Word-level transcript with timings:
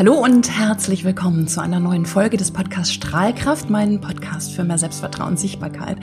Hallo 0.00 0.14
und 0.14 0.50
herzlich 0.50 1.04
willkommen 1.04 1.46
zu 1.46 1.60
einer 1.60 1.78
neuen 1.78 2.06
Folge 2.06 2.38
des 2.38 2.52
Podcasts 2.52 2.94
Strahlkraft, 2.94 3.68
meinen 3.68 4.00
Podcast 4.00 4.54
für 4.54 4.64
mehr 4.64 4.78
Selbstvertrauen 4.78 5.32
und 5.32 5.38
Sichtbarkeit. 5.38 5.98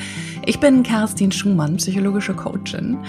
Ich 0.46 0.60
bin 0.60 0.84
Kerstin 0.84 1.32
Schumann, 1.32 1.78
psychologische 1.78 2.36
Coachin. 2.36 3.00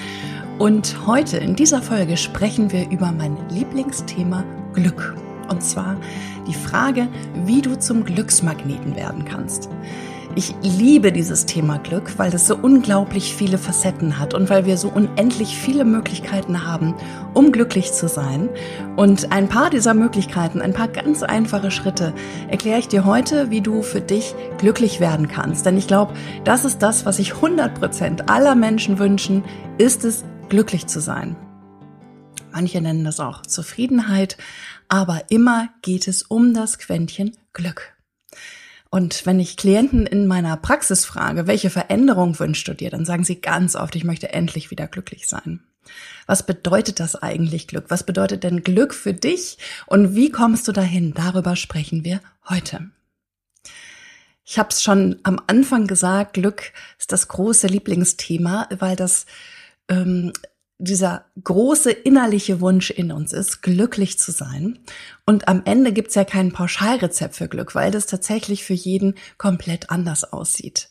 Und 0.58 0.96
heute 1.06 1.36
in 1.36 1.56
dieser 1.56 1.82
Folge 1.82 2.16
sprechen 2.16 2.72
wir 2.72 2.88
über 2.90 3.12
mein 3.12 3.36
Lieblingsthema 3.50 4.46
Glück. 4.72 5.14
Und 5.50 5.62
zwar 5.62 6.00
die 6.46 6.54
Frage, 6.54 7.08
wie 7.44 7.60
du 7.60 7.78
zum 7.78 8.02
Glücksmagneten 8.02 8.96
werden 8.96 9.26
kannst. 9.26 9.68
Ich 10.38 10.54
liebe 10.62 11.10
dieses 11.10 11.46
Thema 11.46 11.78
Glück, 11.78 12.16
weil 12.16 12.32
es 12.32 12.46
so 12.46 12.56
unglaublich 12.56 13.34
viele 13.34 13.58
Facetten 13.58 14.20
hat 14.20 14.34
und 14.34 14.48
weil 14.48 14.66
wir 14.66 14.76
so 14.76 14.88
unendlich 14.88 15.56
viele 15.56 15.84
Möglichkeiten 15.84 16.64
haben, 16.64 16.94
um 17.34 17.50
glücklich 17.50 17.92
zu 17.92 18.06
sein. 18.06 18.48
Und 18.94 19.32
ein 19.32 19.48
paar 19.48 19.68
dieser 19.68 19.94
Möglichkeiten, 19.94 20.62
ein 20.62 20.74
paar 20.74 20.86
ganz 20.86 21.24
einfache 21.24 21.72
Schritte 21.72 22.14
erkläre 22.48 22.78
ich 22.78 22.86
dir 22.86 23.04
heute, 23.04 23.50
wie 23.50 23.62
du 23.62 23.82
für 23.82 24.00
dich 24.00 24.32
glücklich 24.58 25.00
werden 25.00 25.26
kannst. 25.26 25.66
Denn 25.66 25.76
ich 25.76 25.88
glaube, 25.88 26.14
das 26.44 26.64
ist 26.64 26.84
das, 26.84 27.04
was 27.04 27.16
sich 27.16 27.34
100 27.34 27.74
Prozent 27.74 28.30
aller 28.30 28.54
Menschen 28.54 29.00
wünschen, 29.00 29.42
ist 29.76 30.04
es, 30.04 30.22
glücklich 30.48 30.86
zu 30.86 31.00
sein. 31.00 31.34
Manche 32.52 32.80
nennen 32.80 33.02
das 33.02 33.18
auch 33.18 33.42
Zufriedenheit, 33.42 34.36
aber 34.86 35.22
immer 35.30 35.70
geht 35.82 36.06
es 36.06 36.22
um 36.22 36.54
das 36.54 36.78
Quäntchen 36.78 37.36
Glück. 37.52 37.97
Und 38.90 39.26
wenn 39.26 39.38
ich 39.38 39.56
Klienten 39.56 40.06
in 40.06 40.26
meiner 40.26 40.56
Praxis 40.56 41.04
frage, 41.04 41.46
welche 41.46 41.70
Veränderung 41.70 42.38
wünschst 42.38 42.66
du 42.68 42.74
dir, 42.74 42.90
dann 42.90 43.04
sagen 43.04 43.24
sie 43.24 43.40
ganz 43.40 43.76
oft, 43.76 43.94
ich 43.96 44.04
möchte 44.04 44.32
endlich 44.32 44.70
wieder 44.70 44.86
glücklich 44.86 45.28
sein. 45.28 45.60
Was 46.26 46.44
bedeutet 46.44 47.00
das 47.00 47.16
eigentlich 47.16 47.66
Glück? 47.66 47.86
Was 47.88 48.04
bedeutet 48.04 48.44
denn 48.44 48.62
Glück 48.62 48.94
für 48.94 49.14
dich? 49.14 49.58
Und 49.86 50.14
wie 50.14 50.30
kommst 50.30 50.68
du 50.68 50.72
dahin? 50.72 51.14
Darüber 51.14 51.56
sprechen 51.56 52.04
wir 52.04 52.20
heute. 52.48 52.90
Ich 54.44 54.58
habe 54.58 54.70
es 54.70 54.82
schon 54.82 55.18
am 55.24 55.40
Anfang 55.46 55.86
gesagt, 55.86 56.34
Glück 56.34 56.72
ist 56.98 57.12
das 57.12 57.28
große 57.28 57.66
Lieblingsthema, 57.66 58.68
weil 58.78 58.96
das 58.96 59.26
ähm, 59.88 60.32
dieser 60.78 61.24
große 61.42 61.90
innerliche 61.90 62.60
Wunsch 62.60 62.90
in 62.90 63.10
uns 63.10 63.32
ist, 63.32 63.62
glücklich 63.62 64.18
zu 64.18 64.30
sein. 64.30 64.78
Und 65.26 65.48
am 65.48 65.62
Ende 65.64 65.92
gibt's 65.92 66.14
ja 66.14 66.24
kein 66.24 66.52
Pauschalrezept 66.52 67.34
für 67.34 67.48
Glück, 67.48 67.74
weil 67.74 67.90
das 67.90 68.06
tatsächlich 68.06 68.64
für 68.64 68.74
jeden 68.74 69.14
komplett 69.38 69.90
anders 69.90 70.32
aussieht. 70.32 70.88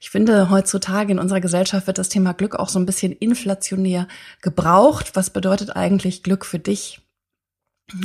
Ich 0.00 0.10
finde, 0.10 0.50
heutzutage 0.50 1.12
in 1.12 1.20
unserer 1.20 1.40
Gesellschaft 1.40 1.86
wird 1.86 1.98
das 1.98 2.08
Thema 2.08 2.32
Glück 2.32 2.56
auch 2.56 2.68
so 2.68 2.80
ein 2.80 2.86
bisschen 2.86 3.12
inflationär 3.12 4.08
gebraucht. 4.42 5.14
Was 5.14 5.30
bedeutet 5.30 5.76
eigentlich 5.76 6.24
Glück 6.24 6.44
für 6.44 6.58
dich? 6.58 7.00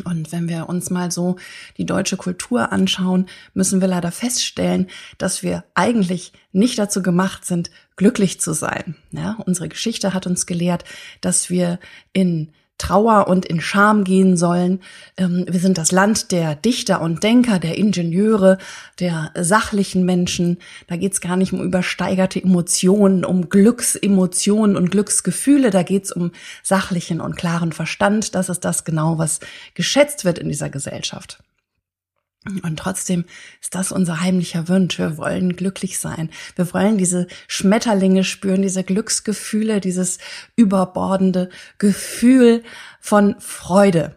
Und 0.05 0.31
wenn 0.31 0.47
wir 0.47 0.69
uns 0.69 0.89
mal 0.89 1.11
so 1.11 1.35
die 1.77 1.85
deutsche 1.85 2.17
Kultur 2.17 2.71
anschauen, 2.71 3.27
müssen 3.53 3.81
wir 3.81 3.87
leider 3.87 4.11
feststellen, 4.11 4.87
dass 5.17 5.43
wir 5.43 5.65
eigentlich 5.73 6.31
nicht 6.51 6.79
dazu 6.79 7.01
gemacht 7.01 7.45
sind, 7.45 7.69
glücklich 7.95 8.39
zu 8.39 8.53
sein. 8.53 8.95
Ja, 9.11 9.37
unsere 9.45 9.69
Geschichte 9.69 10.13
hat 10.13 10.25
uns 10.25 10.45
gelehrt, 10.45 10.85
dass 11.21 11.49
wir 11.49 11.79
in 12.13 12.53
Trauer 12.83 13.29
und 13.29 13.45
in 13.45 13.61
Scham 13.61 14.03
gehen 14.03 14.35
sollen. 14.35 14.81
Ähm, 15.15 15.45
wir 15.47 15.61
sind 15.61 15.77
das 15.77 15.93
Land 15.93 16.33
der 16.33 16.55
Dichter 16.55 16.99
und 16.99 17.23
Denker, 17.23 17.59
der 17.59 17.77
Ingenieure, 17.77 18.57
der 18.99 19.31
sachlichen 19.39 20.03
Menschen. 20.03 20.57
Da 20.87 20.97
geht 20.97 21.13
es 21.13 21.21
gar 21.21 21.37
nicht 21.37 21.53
um 21.53 21.61
übersteigerte 21.61 22.43
Emotionen, 22.43 23.23
um 23.23 23.47
Glücksemotionen 23.47 24.75
und 24.75 24.91
Glücksgefühle. 24.91 25.69
Da 25.69 25.83
geht 25.83 26.05
es 26.05 26.11
um 26.11 26.31
sachlichen 26.61 27.21
und 27.21 27.37
klaren 27.37 27.71
Verstand. 27.71 28.35
Das 28.35 28.49
ist 28.49 28.65
das 28.65 28.83
genau, 28.83 29.17
was 29.17 29.39
geschätzt 29.75 30.25
wird 30.25 30.37
in 30.37 30.49
dieser 30.49 30.69
Gesellschaft. 30.69 31.39
Und 32.45 32.77
trotzdem 32.77 33.25
ist 33.61 33.73
das 33.73 33.91
unser 33.91 34.19
heimlicher 34.19 34.67
Wunsch. 34.67 34.99
Wir 34.99 35.17
wollen 35.17 35.55
glücklich 35.55 36.00
sein. 36.00 36.29
Wir 36.56 36.73
wollen 36.73 36.97
diese 36.97 37.28
Schmetterlinge 37.47 38.23
spüren, 38.23 38.62
diese 38.62 38.84
Glücksgefühle, 38.84 39.79
dieses 39.79 40.17
überbordende 40.56 41.50
Gefühl 41.78 42.63
von 43.00 43.35
Freude. 43.40 44.16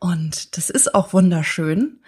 Und 0.00 0.56
das 0.56 0.68
ist 0.68 0.94
auch 0.94 1.14
wunderschön. 1.14 2.00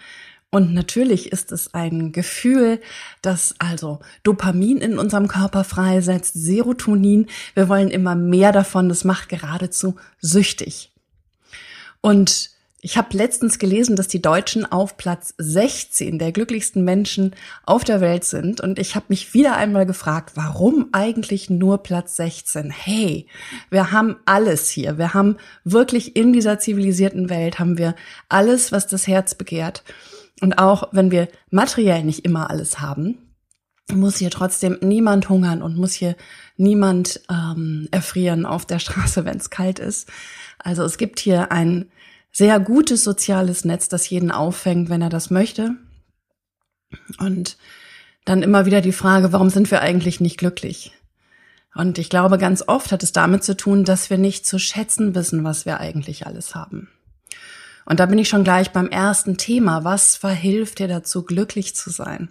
Und 0.51 0.73
natürlich 0.73 1.31
ist 1.31 1.51
es 1.51 1.73
ein 1.73 2.11
Gefühl, 2.11 2.81
das 3.21 3.55
also 3.59 3.99
Dopamin 4.23 4.79
in 4.79 4.97
unserem 4.97 5.27
Körper 5.27 5.63
freisetzt, 5.63 6.33
Serotonin. 6.33 7.27
Wir 7.53 7.69
wollen 7.69 7.89
immer 7.89 8.15
mehr 8.15 8.51
davon. 8.51 8.89
Das 8.89 9.03
macht 9.03 9.29
geradezu 9.29 9.95
süchtig. 10.19 10.91
Und 12.01 12.51
ich 12.81 12.97
habe 12.97 13.17
letztens 13.17 13.59
gelesen, 13.59 13.97
dass 13.97 14.07
die 14.07 14.21
Deutschen 14.21 14.65
auf 14.65 14.95
Platz 14.95 15.33
16 15.37 16.17
der 16.17 16.31
glücklichsten 16.31 16.83
Menschen 16.83 17.35
auf 17.65 17.83
der 17.83 17.99
Welt 17.99 18.23
sind. 18.23 18.61
Und 18.61 18.79
ich 18.79 18.95
habe 18.95 19.07
mich 19.09 19.33
wieder 19.33 19.57
einmal 19.57 19.85
gefragt, 19.85 20.31
warum 20.35 20.87
eigentlich 20.93 21.49
nur 21.49 21.83
Platz 21.83 22.15
16? 22.15 22.71
Hey, 22.71 23.27
wir 23.69 23.91
haben 23.91 24.15
alles 24.25 24.69
hier. 24.69 24.97
Wir 24.97 25.13
haben 25.13 25.35
wirklich 25.65 26.15
in 26.15 26.31
dieser 26.31 26.59
zivilisierten 26.59 27.29
Welt 27.29 27.59
haben 27.59 27.77
wir 27.77 27.95
alles, 28.29 28.71
was 28.71 28.87
das 28.87 29.07
Herz 29.07 29.35
begehrt. 29.35 29.83
Und 30.41 30.57
auch 30.57 30.87
wenn 30.93 31.11
wir 31.11 31.27
materiell 31.49 32.05
nicht 32.05 32.23
immer 32.23 32.49
alles 32.49 32.79
haben, 32.79 33.17
muss 33.91 34.17
hier 34.17 34.29
trotzdem 34.29 34.77
niemand 34.79 35.27
hungern 35.27 35.61
und 35.61 35.75
muss 35.75 35.93
hier 35.93 36.15
niemand 36.55 37.19
ähm, 37.29 37.89
erfrieren 37.91 38.45
auf 38.45 38.65
der 38.65 38.79
Straße, 38.79 39.25
wenn 39.25 39.37
es 39.37 39.49
kalt 39.49 39.79
ist. 39.79 40.07
Also 40.59 40.83
es 40.83 40.97
gibt 40.97 41.19
hier 41.19 41.51
ein 41.51 41.91
sehr 42.31 42.59
gutes 42.59 43.03
soziales 43.03 43.65
Netz, 43.65 43.89
das 43.89 44.09
jeden 44.09 44.31
auffängt, 44.31 44.89
wenn 44.89 45.01
er 45.01 45.09
das 45.09 45.29
möchte. 45.29 45.75
Und 47.19 47.57
dann 48.25 48.43
immer 48.43 48.65
wieder 48.65 48.81
die 48.81 48.91
Frage, 48.91 49.31
warum 49.33 49.49
sind 49.49 49.71
wir 49.71 49.81
eigentlich 49.81 50.19
nicht 50.19 50.37
glücklich? 50.37 50.91
Und 51.75 51.97
ich 51.97 52.09
glaube, 52.09 52.37
ganz 52.37 52.63
oft 52.67 52.91
hat 52.91 53.03
es 53.03 53.11
damit 53.11 53.43
zu 53.43 53.55
tun, 53.55 53.83
dass 53.83 54.09
wir 54.09 54.17
nicht 54.17 54.45
zu 54.45 54.59
schätzen 54.59 55.15
wissen, 55.15 55.43
was 55.43 55.65
wir 55.65 55.79
eigentlich 55.79 56.25
alles 56.25 56.55
haben. 56.55 56.89
Und 57.85 57.99
da 57.99 58.05
bin 58.05 58.19
ich 58.19 58.29
schon 58.29 58.43
gleich 58.43 58.71
beim 58.71 58.87
ersten 58.87 59.37
Thema. 59.37 59.83
Was 59.83 60.15
verhilft 60.15 60.79
dir 60.79 60.87
dazu, 60.87 61.23
glücklich 61.23 61.75
zu 61.75 61.89
sein? 61.89 62.29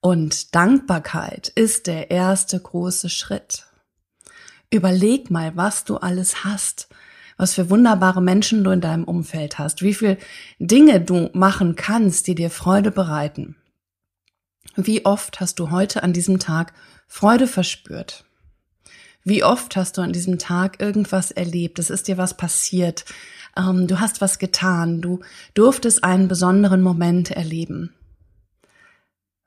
Und 0.00 0.54
Dankbarkeit 0.54 1.48
ist 1.48 1.86
der 1.86 2.10
erste 2.10 2.60
große 2.60 3.08
Schritt. 3.08 3.66
Überleg 4.70 5.30
mal, 5.30 5.56
was 5.56 5.84
du 5.84 5.96
alles 5.96 6.44
hast 6.44 6.88
was 7.36 7.54
für 7.54 7.70
wunderbare 7.70 8.22
Menschen 8.22 8.64
du 8.64 8.70
in 8.70 8.80
deinem 8.80 9.04
Umfeld 9.04 9.58
hast, 9.58 9.82
wie 9.82 9.94
viel 9.94 10.18
Dinge 10.58 11.00
du 11.00 11.30
machen 11.32 11.76
kannst, 11.76 12.26
die 12.26 12.34
dir 12.34 12.50
Freude 12.50 12.90
bereiten. 12.90 13.56
Wie 14.74 15.04
oft 15.04 15.40
hast 15.40 15.58
du 15.58 15.70
heute 15.70 16.02
an 16.02 16.12
diesem 16.12 16.38
Tag 16.38 16.72
Freude 17.06 17.46
verspürt? 17.46 18.24
Wie 19.24 19.42
oft 19.42 19.74
hast 19.76 19.98
du 19.98 20.02
an 20.02 20.12
diesem 20.12 20.38
Tag 20.38 20.80
irgendwas 20.80 21.30
erlebt? 21.30 21.78
Es 21.78 21.90
ist 21.90 22.08
dir 22.08 22.16
was 22.16 22.36
passiert. 22.36 23.04
Ähm, 23.56 23.86
du 23.86 23.98
hast 24.00 24.20
was 24.20 24.38
getan. 24.38 25.00
Du 25.00 25.20
durftest 25.54 26.04
einen 26.04 26.28
besonderen 26.28 26.80
Moment 26.80 27.30
erleben. 27.30 27.92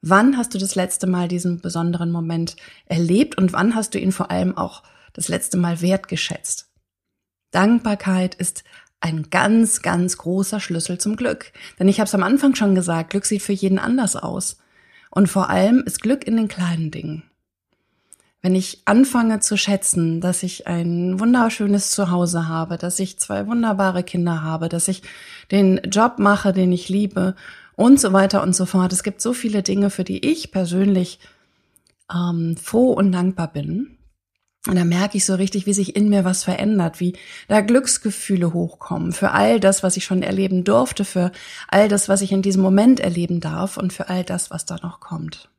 Wann 0.01 0.37
hast 0.37 0.53
du 0.53 0.57
das 0.57 0.75
letzte 0.75 1.07
Mal 1.07 1.27
diesen 1.27 1.61
besonderen 1.61 2.11
Moment 2.11 2.55
erlebt 2.85 3.37
und 3.37 3.53
wann 3.53 3.75
hast 3.75 3.93
du 3.93 3.99
ihn 3.99 4.11
vor 4.11 4.31
allem 4.31 4.57
auch 4.57 4.83
das 5.13 5.27
letzte 5.27 5.57
Mal 5.57 5.81
wertgeschätzt? 5.81 6.68
Dankbarkeit 7.51 8.35
ist 8.35 8.63
ein 9.01 9.29
ganz, 9.29 9.81
ganz 9.81 10.17
großer 10.17 10.59
Schlüssel 10.59 10.97
zum 10.97 11.15
Glück. 11.15 11.51
Denn 11.79 11.87
ich 11.87 11.99
habe 11.99 12.07
es 12.07 12.15
am 12.15 12.23
Anfang 12.23 12.55
schon 12.55 12.75
gesagt, 12.75 13.11
Glück 13.11 13.25
sieht 13.25 13.41
für 13.41 13.53
jeden 13.53 13.79
anders 13.79 14.15
aus. 14.15 14.57
Und 15.09 15.27
vor 15.27 15.49
allem 15.49 15.83
ist 15.85 16.01
Glück 16.01 16.25
in 16.27 16.37
den 16.37 16.47
kleinen 16.47 16.91
Dingen. 16.91 17.23
Wenn 18.41 18.55
ich 18.55 18.83
anfange 18.85 19.41
zu 19.41 19.57
schätzen, 19.57 20.21
dass 20.21 20.43
ich 20.43 20.65
ein 20.65 21.19
wunderschönes 21.19 21.91
Zuhause 21.91 22.47
habe, 22.47 22.77
dass 22.77 22.99
ich 22.99 23.19
zwei 23.19 23.47
wunderbare 23.47 24.03
Kinder 24.03 24.43
habe, 24.43 24.69
dass 24.69 24.87
ich 24.87 25.01
den 25.51 25.81
Job 25.91 26.19
mache, 26.19 26.53
den 26.53 26.71
ich 26.71 26.87
liebe 26.87 27.35
und 27.75 27.99
so 27.99 28.13
weiter 28.13 28.41
und 28.41 28.55
so 28.55 28.65
fort. 28.65 28.93
Es 28.93 29.03
gibt 29.03 29.21
so 29.21 29.33
viele 29.33 29.61
Dinge, 29.61 29.89
für 29.89 30.05
die 30.05 30.25
ich 30.25 30.51
persönlich 30.51 31.19
ähm, 32.13 32.55
froh 32.55 32.93
und 32.93 33.11
dankbar 33.11 33.51
bin. 33.51 33.97
Und 34.69 34.75
da 34.75 34.85
merke 34.85 35.17
ich 35.17 35.25
so 35.25 35.33
richtig, 35.33 35.65
wie 35.65 35.73
sich 35.73 35.95
in 35.95 36.09
mir 36.09 36.25
was 36.25 36.43
verändert, 36.43 36.99
wie 36.99 37.17
da 37.47 37.61
Glücksgefühle 37.61 38.53
hochkommen 38.53 39.13
für 39.13 39.31
all 39.31 39.59
das, 39.59 39.81
was 39.81 39.97
ich 39.97 40.05
schon 40.05 40.21
erleben 40.21 40.63
durfte, 40.63 41.05
für 41.05 41.31
all 41.67 41.87
das, 41.87 42.07
was 42.07 42.21
ich 42.21 42.31
in 42.31 42.43
diesem 42.43 42.61
Moment 42.61 42.99
erleben 42.99 43.39
darf 43.39 43.77
und 43.77 43.91
für 43.91 44.09
all 44.09 44.23
das, 44.23 44.51
was 44.51 44.67
da 44.67 44.75
noch 44.83 44.99
kommt. 44.99 45.49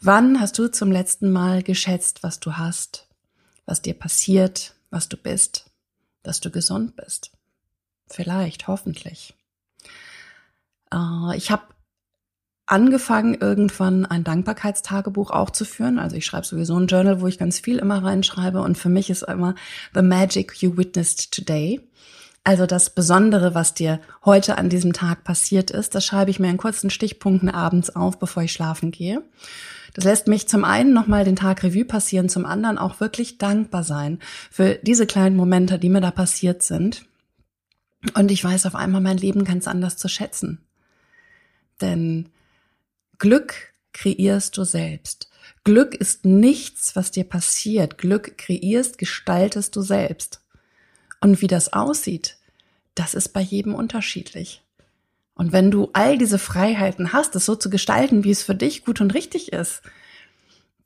Wann 0.00 0.40
hast 0.40 0.58
du 0.58 0.68
zum 0.68 0.90
letzten 0.90 1.30
Mal 1.30 1.62
geschätzt, 1.62 2.22
was 2.22 2.40
du 2.40 2.54
hast, 2.56 3.06
was 3.66 3.82
dir 3.82 3.92
passiert, 3.92 4.74
was 4.88 5.10
du 5.10 5.18
bist, 5.18 5.70
dass 6.22 6.40
du 6.40 6.50
gesund 6.50 6.96
bist? 6.96 7.30
Vielleicht, 8.06 8.68
hoffentlich. 8.68 9.34
Äh, 10.94 11.36
ich 11.36 11.50
habe 11.50 11.64
angefangen, 12.70 13.34
irgendwann 13.34 14.06
ein 14.06 14.24
Dankbarkeitstagebuch 14.24 15.30
auch 15.30 15.50
zu 15.50 15.64
führen. 15.64 15.98
Also 15.98 16.16
ich 16.16 16.24
schreibe 16.24 16.46
sowieso 16.46 16.76
ein 16.76 16.86
Journal, 16.86 17.20
wo 17.20 17.26
ich 17.26 17.38
ganz 17.38 17.58
viel 17.58 17.78
immer 17.78 18.02
reinschreibe. 18.02 18.60
Und 18.62 18.78
für 18.78 18.88
mich 18.88 19.10
ist 19.10 19.22
immer 19.22 19.54
The 19.94 20.02
Magic 20.02 20.62
You 20.62 20.76
Witnessed 20.76 21.32
Today. 21.32 21.80
Also 22.44 22.66
das 22.66 22.90
Besondere, 22.90 23.54
was 23.54 23.74
dir 23.74 24.00
heute 24.24 24.56
an 24.56 24.68
diesem 24.68 24.92
Tag 24.92 25.24
passiert 25.24 25.70
ist, 25.70 25.94
das 25.94 26.06
schreibe 26.06 26.30
ich 26.30 26.38
mir 26.38 26.48
in 26.48 26.56
kurzen 26.56 26.90
Stichpunkten 26.90 27.50
abends 27.50 27.94
auf, 27.94 28.18
bevor 28.18 28.44
ich 28.44 28.52
schlafen 28.52 28.92
gehe. 28.92 29.22
Das 29.92 30.04
lässt 30.04 30.28
mich 30.28 30.48
zum 30.48 30.64
einen 30.64 30.92
nochmal 30.92 31.24
den 31.24 31.36
Tag 31.36 31.64
Revue 31.64 31.84
passieren, 31.84 32.28
zum 32.28 32.46
anderen 32.46 32.78
auch 32.78 33.00
wirklich 33.00 33.38
dankbar 33.38 33.82
sein 33.82 34.20
für 34.50 34.76
diese 34.76 35.06
kleinen 35.06 35.36
Momente, 35.36 35.78
die 35.78 35.88
mir 35.88 36.00
da 36.00 36.12
passiert 36.12 36.62
sind. 36.62 37.04
Und 38.14 38.30
ich 38.30 38.42
weiß 38.42 38.64
auf 38.66 38.76
einmal 38.76 39.00
mein 39.00 39.18
Leben 39.18 39.44
ganz 39.44 39.66
anders 39.66 39.96
zu 39.96 40.08
schätzen. 40.08 40.60
Denn 41.80 42.30
Glück 43.20 43.74
kreierst 43.92 44.56
du 44.56 44.64
selbst. 44.64 45.28
Glück 45.62 45.94
ist 45.94 46.24
nichts, 46.24 46.96
was 46.96 47.10
dir 47.10 47.24
passiert. 47.24 47.98
Glück 47.98 48.38
kreierst, 48.38 48.96
gestaltest 48.96 49.76
du 49.76 49.82
selbst. 49.82 50.40
Und 51.20 51.42
wie 51.42 51.46
das 51.46 51.74
aussieht, 51.74 52.38
das 52.94 53.12
ist 53.12 53.28
bei 53.34 53.42
jedem 53.42 53.74
unterschiedlich. 53.74 54.62
Und 55.34 55.52
wenn 55.52 55.70
du 55.70 55.90
all 55.92 56.16
diese 56.16 56.38
Freiheiten 56.38 57.12
hast, 57.12 57.36
es 57.36 57.44
so 57.44 57.54
zu 57.56 57.68
gestalten, 57.68 58.24
wie 58.24 58.30
es 58.30 58.42
für 58.42 58.54
dich 58.54 58.86
gut 58.86 59.02
und 59.02 59.12
richtig 59.12 59.52
ist, 59.52 59.82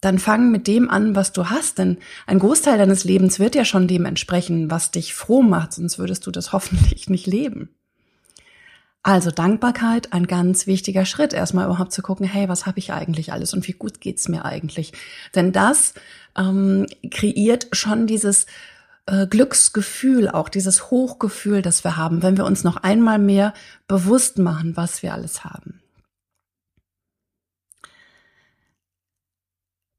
dann 0.01 0.19
fang 0.19 0.51
mit 0.51 0.67
dem 0.67 0.91
an, 0.91 1.15
was 1.15 1.33
du 1.33 1.51
hast, 1.51 1.79
denn 1.79 1.99
ein 2.27 2.41
Großteil 2.41 2.79
deines 2.79 3.05
Lebens 3.05 3.39
wird 3.39 3.55
ja 3.55 3.65
schon 3.65 3.87
dem 3.87 4.07
entsprechen, 4.07 4.73
was 4.73 4.91
dich 4.91 5.15
froh 5.15 5.43
macht, 5.43 5.75
sonst 5.75 6.01
würdest 6.01 6.27
du 6.27 6.33
das 6.33 6.53
hoffentlich 6.53 7.09
nicht 7.09 7.29
leben. 7.29 7.77
Also 9.07 9.31
Dankbarkeit, 9.31 10.15
ein 10.15 10.27
ganz 10.27 10.67
wichtiger 10.67 11.05
Schritt, 11.05 11.35
erstmal 11.35 11.67
überhaupt 11.67 11.93
zu 11.93 12.01
gucken, 12.01 12.27
hey, 12.27 12.49
was 12.49 12.65
habe 12.65 12.79
ich 12.79 12.91
eigentlich 12.91 13.35
alles 13.35 13.53
und 13.53 13.69
wie 13.69 13.73
gut 13.73 14.01
geht's 14.01 14.29
mir 14.29 14.47
eigentlich? 14.47 14.95
Denn 15.35 15.53
das 15.53 15.93
ähm, 16.39 16.87
kreiert 17.11 17.69
schon 17.73 18.07
dieses 18.07 18.47
äh, 19.05 19.27
Glücksgefühl, 19.27 20.31
auch 20.31 20.49
dieses 20.49 20.91
Hochgefühl, 20.91 21.61
das 21.61 21.85
wir 21.85 21.99
haben, 21.99 22.23
wenn 22.23 22.39
wir 22.39 22.47
uns 22.47 22.65
noch 22.65 22.79
einmal 22.79 23.19
mehr 23.19 23.53
bewusst 23.89 24.39
machen, 24.39 24.75
was 24.75 25.03
wir 25.03 25.13
alles 25.13 25.45
haben. 25.45 25.83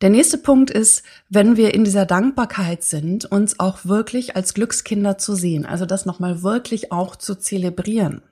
Der 0.01 0.09
nächste 0.09 0.39
Punkt 0.39 0.71
ist, 0.71 1.03
wenn 1.29 1.57
wir 1.57 1.75
in 1.75 1.83
dieser 1.83 2.07
Dankbarkeit 2.07 2.83
sind, 2.83 3.25
uns 3.25 3.59
auch 3.59 3.85
wirklich 3.85 4.35
als 4.35 4.55
Glückskinder 4.55 5.19
zu 5.19 5.35
sehen, 5.35 5.67
also 5.67 5.85
das 5.85 6.07
nochmal 6.07 6.41
wirklich 6.41 6.91
auch 6.91 7.15
zu 7.15 7.35
zelebrieren. 7.35 8.23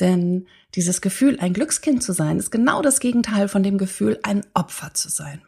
Denn 0.00 0.46
dieses 0.74 1.00
Gefühl, 1.00 1.38
ein 1.40 1.52
Glückskind 1.52 2.02
zu 2.02 2.12
sein, 2.12 2.38
ist 2.38 2.50
genau 2.50 2.82
das 2.82 3.00
Gegenteil 3.00 3.48
von 3.48 3.62
dem 3.62 3.78
Gefühl, 3.78 4.18
ein 4.22 4.44
Opfer 4.54 4.94
zu 4.94 5.08
sein. 5.08 5.42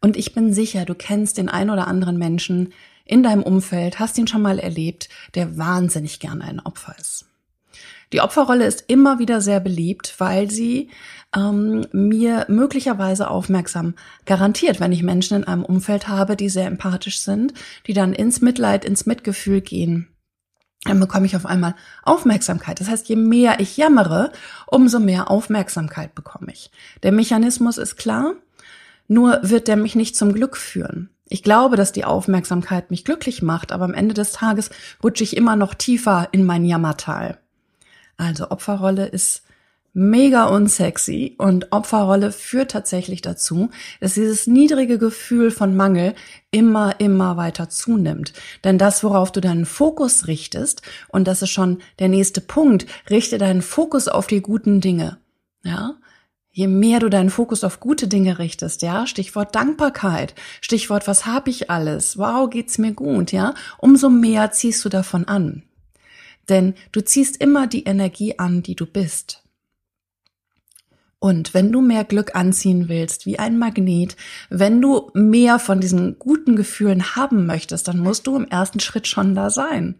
Und 0.00 0.16
ich 0.16 0.34
bin 0.34 0.52
sicher, 0.52 0.84
du 0.84 0.94
kennst 0.94 1.38
den 1.38 1.48
ein 1.48 1.70
oder 1.70 1.86
anderen 1.86 2.18
Menschen, 2.18 2.72
in 3.04 3.22
deinem 3.22 3.42
Umfeld, 3.42 3.98
hast 3.98 4.16
ihn 4.18 4.28
schon 4.28 4.42
mal 4.42 4.58
erlebt, 4.58 5.08
der 5.34 5.58
wahnsinnig 5.58 6.20
gerne 6.20 6.44
ein 6.44 6.60
Opfer 6.60 6.94
ist. 6.98 7.26
Die 8.12 8.20
Opferrolle 8.20 8.66
ist 8.66 8.84
immer 8.88 9.18
wieder 9.18 9.40
sehr 9.40 9.58
beliebt, 9.58 10.14
weil 10.18 10.50
sie 10.50 10.90
ähm, 11.34 11.86
mir 11.92 12.44
möglicherweise 12.48 13.30
aufmerksam 13.30 13.94
garantiert, 14.26 14.80
wenn 14.80 14.92
ich 14.92 15.02
Menschen 15.02 15.38
in 15.38 15.44
einem 15.44 15.64
Umfeld 15.64 16.08
habe, 16.08 16.36
die 16.36 16.50
sehr 16.50 16.66
empathisch 16.66 17.20
sind, 17.20 17.54
die 17.86 17.94
dann 17.94 18.12
ins 18.12 18.42
Mitleid, 18.42 18.84
ins 18.84 19.06
Mitgefühl 19.06 19.62
gehen. 19.62 20.08
Dann 20.84 20.98
bekomme 20.98 21.26
ich 21.26 21.36
auf 21.36 21.46
einmal 21.46 21.74
Aufmerksamkeit. 22.02 22.80
Das 22.80 22.88
heißt, 22.88 23.08
je 23.08 23.16
mehr 23.16 23.60
ich 23.60 23.76
jammere, 23.76 24.32
umso 24.66 24.98
mehr 24.98 25.30
Aufmerksamkeit 25.30 26.14
bekomme 26.14 26.52
ich. 26.52 26.70
Der 27.02 27.12
Mechanismus 27.12 27.78
ist 27.78 27.96
klar, 27.96 28.34
nur 29.06 29.38
wird 29.42 29.68
der 29.68 29.76
mich 29.76 29.94
nicht 29.94 30.16
zum 30.16 30.32
Glück 30.32 30.56
führen. 30.56 31.10
Ich 31.28 31.42
glaube, 31.42 31.76
dass 31.76 31.92
die 31.92 32.04
Aufmerksamkeit 32.04 32.90
mich 32.90 33.04
glücklich 33.04 33.42
macht, 33.42 33.72
aber 33.72 33.84
am 33.84 33.94
Ende 33.94 34.14
des 34.14 34.32
Tages 34.32 34.70
rutsche 35.02 35.24
ich 35.24 35.36
immer 35.36 35.56
noch 35.56 35.74
tiefer 35.74 36.28
in 36.32 36.44
mein 36.44 36.64
Jammertal. 36.64 37.38
Also 38.16 38.50
Opferrolle 38.50 39.06
ist 39.06 39.42
mega 39.92 40.46
unsexy 40.46 41.34
und 41.38 41.70
Opferrolle 41.72 42.32
führt 42.32 42.70
tatsächlich 42.70 43.20
dazu, 43.20 43.70
dass 44.00 44.14
dieses 44.14 44.46
niedrige 44.46 44.98
Gefühl 44.98 45.50
von 45.50 45.76
Mangel 45.76 46.14
immer, 46.50 46.98
immer 47.00 47.36
weiter 47.36 47.68
zunimmt. 47.68 48.32
Denn 48.64 48.78
das, 48.78 49.04
worauf 49.04 49.32
du 49.32 49.40
deinen 49.40 49.66
Fokus 49.66 50.26
richtest, 50.26 50.82
und 51.08 51.28
das 51.28 51.42
ist 51.42 51.50
schon 51.50 51.78
der 51.98 52.08
nächste 52.08 52.40
Punkt, 52.40 52.86
richte 53.10 53.38
deinen 53.38 53.62
Fokus 53.62 54.08
auf 54.08 54.26
die 54.26 54.40
guten 54.40 54.80
Dinge. 54.80 55.18
Ja, 55.64 55.96
Je 56.54 56.66
mehr 56.66 57.00
du 57.00 57.08
deinen 57.08 57.30
Fokus 57.30 57.64
auf 57.64 57.80
gute 57.80 58.08
Dinge 58.08 58.38
richtest, 58.38 58.82
ja, 58.82 59.06
Stichwort 59.06 59.54
Dankbarkeit, 59.54 60.34
Stichwort 60.60 61.08
was 61.08 61.24
habe 61.24 61.48
ich 61.48 61.70
alles, 61.70 62.18
wow, 62.18 62.48
geht's 62.50 62.76
mir 62.76 62.92
gut, 62.92 63.32
ja, 63.32 63.54
umso 63.78 64.10
mehr 64.10 64.52
ziehst 64.52 64.84
du 64.84 64.90
davon 64.90 65.26
an. 65.26 65.62
Denn 66.50 66.74
du 66.92 67.00
ziehst 67.00 67.38
immer 67.38 67.66
die 67.66 67.84
Energie 67.84 68.38
an, 68.38 68.62
die 68.62 68.74
du 68.76 68.84
bist. 68.84 69.41
Und 71.22 71.54
wenn 71.54 71.70
du 71.70 71.80
mehr 71.80 72.02
Glück 72.02 72.34
anziehen 72.34 72.88
willst, 72.88 73.26
wie 73.26 73.38
ein 73.38 73.56
Magnet, 73.56 74.16
wenn 74.50 74.82
du 74.82 75.12
mehr 75.14 75.60
von 75.60 75.80
diesen 75.80 76.18
guten 76.18 76.56
Gefühlen 76.56 77.14
haben 77.14 77.46
möchtest, 77.46 77.86
dann 77.86 78.00
musst 78.00 78.26
du 78.26 78.34
im 78.34 78.48
ersten 78.48 78.80
Schritt 78.80 79.06
schon 79.06 79.36
da 79.36 79.48
sein. 79.48 79.94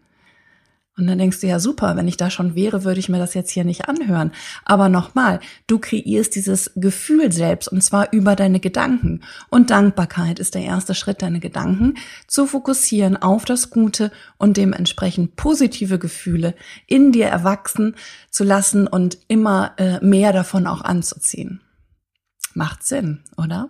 Und 0.95 1.07
dann 1.07 1.17
denkst 1.17 1.41
du, 1.41 1.47
ja 1.47 1.59
super, 1.59 1.95
wenn 1.95 2.07
ich 2.07 2.17
da 2.17 2.29
schon 2.29 2.53
wäre, 2.53 2.83
würde 2.83 2.99
ich 2.99 3.09
mir 3.09 3.17
das 3.17 3.33
jetzt 3.33 3.49
hier 3.49 3.63
nicht 3.63 3.89
anhören. 3.89 4.31
Aber 4.63 4.89
nochmal, 4.89 5.39
du 5.65 5.79
kreierst 5.79 6.35
dieses 6.35 6.71
Gefühl 6.75 7.31
selbst 7.31 7.67
und 7.67 7.81
zwar 7.81 8.13
über 8.13 8.35
deine 8.35 8.59
Gedanken. 8.59 9.21
Und 9.49 9.71
Dankbarkeit 9.71 10.37
ist 10.37 10.53
der 10.53 10.61
erste 10.61 10.93
Schritt, 10.93 11.23
deine 11.23 11.39
Gedanken 11.39 11.95
zu 12.27 12.45
fokussieren 12.45 13.17
auf 13.17 13.43
das 13.43 13.71
Gute 13.71 14.11
und 14.37 14.55
dementsprechend 14.57 15.35
positive 15.35 15.97
Gefühle 15.97 16.53
in 16.85 17.11
dir 17.11 17.25
erwachsen 17.25 17.95
zu 18.29 18.43
lassen 18.43 18.85
und 18.85 19.17
immer 19.27 19.73
äh, 19.77 19.99
mehr 20.05 20.31
davon 20.31 20.67
auch 20.67 20.81
anzuziehen. 20.81 21.61
Macht 22.53 22.83
Sinn, 22.83 23.23
oder? 23.35 23.69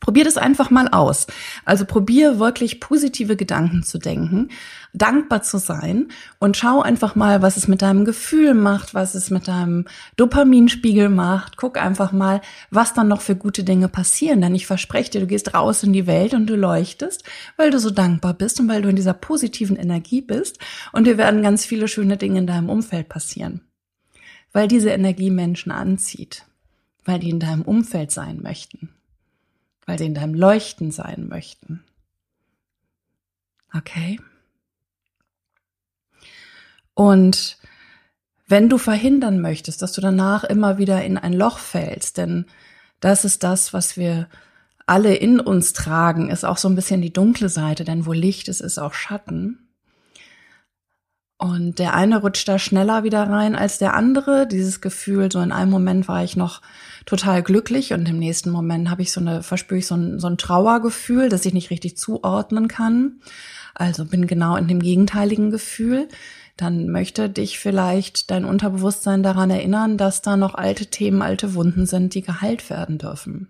Probier 0.00 0.24
das 0.24 0.36
einfach 0.36 0.70
mal 0.70 0.88
aus. 0.88 1.26
Also 1.64 1.84
probier 1.84 2.38
wirklich 2.38 2.80
positive 2.80 3.34
Gedanken 3.34 3.82
zu 3.82 3.98
denken, 3.98 4.50
dankbar 4.92 5.42
zu 5.42 5.58
sein 5.58 6.08
und 6.38 6.56
schau 6.56 6.82
einfach 6.82 7.14
mal, 7.14 7.42
was 7.42 7.56
es 7.56 7.66
mit 7.66 7.82
deinem 7.82 8.04
Gefühl 8.04 8.54
macht, 8.54 8.94
was 8.94 9.14
es 9.14 9.30
mit 9.30 9.48
deinem 9.48 9.86
Dopaminspiegel 10.16 11.08
macht. 11.08 11.56
Guck 11.56 11.78
einfach 11.78 12.12
mal, 12.12 12.40
was 12.70 12.94
dann 12.94 13.08
noch 13.08 13.22
für 13.22 13.36
gute 13.36 13.64
Dinge 13.64 13.88
passieren. 13.88 14.40
Denn 14.40 14.54
ich 14.54 14.66
verspreche 14.66 15.12
dir, 15.12 15.20
du 15.20 15.26
gehst 15.26 15.54
raus 15.54 15.82
in 15.82 15.92
die 15.92 16.06
Welt 16.06 16.34
und 16.34 16.46
du 16.46 16.56
leuchtest, 16.56 17.24
weil 17.56 17.70
du 17.70 17.78
so 17.78 17.90
dankbar 17.90 18.34
bist 18.34 18.60
und 18.60 18.68
weil 18.68 18.82
du 18.82 18.90
in 18.90 18.96
dieser 18.96 19.14
positiven 19.14 19.76
Energie 19.76 20.20
bist. 20.20 20.58
Und 20.92 21.06
dir 21.06 21.16
werden 21.16 21.42
ganz 21.42 21.64
viele 21.64 21.88
schöne 21.88 22.16
Dinge 22.16 22.38
in 22.38 22.46
deinem 22.46 22.68
Umfeld 22.68 23.08
passieren. 23.08 23.62
Weil 24.52 24.68
diese 24.68 24.90
Energie 24.90 25.30
Menschen 25.30 25.72
anzieht. 25.72 26.44
Weil 27.04 27.18
die 27.18 27.30
in 27.30 27.40
deinem 27.40 27.62
Umfeld 27.62 28.10
sein 28.10 28.40
möchten 28.42 28.90
weil 29.86 29.98
sie 29.98 30.06
in 30.06 30.14
deinem 30.14 30.34
Leuchten 30.34 30.90
sein 30.90 31.28
möchten. 31.28 31.84
Okay? 33.72 34.20
Und 36.94 37.58
wenn 38.48 38.68
du 38.68 38.78
verhindern 38.78 39.40
möchtest, 39.40 39.82
dass 39.82 39.92
du 39.92 40.00
danach 40.00 40.44
immer 40.44 40.78
wieder 40.78 41.04
in 41.04 41.18
ein 41.18 41.32
Loch 41.32 41.58
fällst, 41.58 42.16
denn 42.16 42.46
das 43.00 43.24
ist 43.24 43.42
das, 43.42 43.72
was 43.72 43.96
wir 43.96 44.28
alle 44.86 45.14
in 45.14 45.40
uns 45.40 45.72
tragen, 45.72 46.30
ist 46.30 46.44
auch 46.44 46.56
so 46.56 46.68
ein 46.68 46.76
bisschen 46.76 47.02
die 47.02 47.12
dunkle 47.12 47.48
Seite, 47.48 47.84
denn 47.84 48.06
wo 48.06 48.12
Licht 48.12 48.48
ist, 48.48 48.60
ist 48.60 48.78
auch 48.78 48.94
Schatten. 48.94 49.68
Und 51.38 51.78
der 51.78 51.94
eine 51.94 52.20
rutscht 52.20 52.48
da 52.48 52.58
schneller 52.58 53.04
wieder 53.04 53.28
rein 53.28 53.56
als 53.56 53.78
der 53.78 53.94
andere. 53.94 54.46
Dieses 54.46 54.80
Gefühl, 54.80 55.30
so 55.30 55.40
in 55.40 55.52
einem 55.52 55.70
Moment 55.70 56.08
war 56.08 56.24
ich 56.24 56.34
noch 56.34 56.62
total 57.06 57.42
glücklich 57.42 57.92
und 57.92 58.08
im 58.08 58.18
nächsten 58.18 58.50
Moment 58.50 58.90
habe 58.90 59.02
ich 59.02 59.12
so 59.12 59.20
eine, 59.20 59.42
verspüre 59.42 59.78
ich 59.78 59.86
so 59.86 59.94
ein, 59.94 60.18
so 60.18 60.26
ein 60.26 60.38
Trauergefühl, 60.38 61.28
das 61.28 61.46
ich 61.46 61.54
nicht 61.54 61.70
richtig 61.70 61.96
zuordnen 61.96 62.68
kann. 62.68 63.20
Also 63.74 64.04
bin 64.04 64.26
genau 64.26 64.56
in 64.56 64.68
dem 64.68 64.80
gegenteiligen 64.80 65.50
Gefühl. 65.50 66.08
Dann 66.56 66.88
möchte 66.88 67.30
dich 67.30 67.58
vielleicht 67.58 68.30
dein 68.30 68.44
Unterbewusstsein 68.44 69.22
daran 69.22 69.50
erinnern, 69.50 69.98
dass 69.98 70.22
da 70.22 70.36
noch 70.36 70.54
alte 70.54 70.86
Themen, 70.86 71.22
alte 71.22 71.54
Wunden 71.54 71.86
sind, 71.86 72.14
die 72.14 72.22
geheilt 72.22 72.68
werden 72.70 72.98
dürfen. 72.98 73.48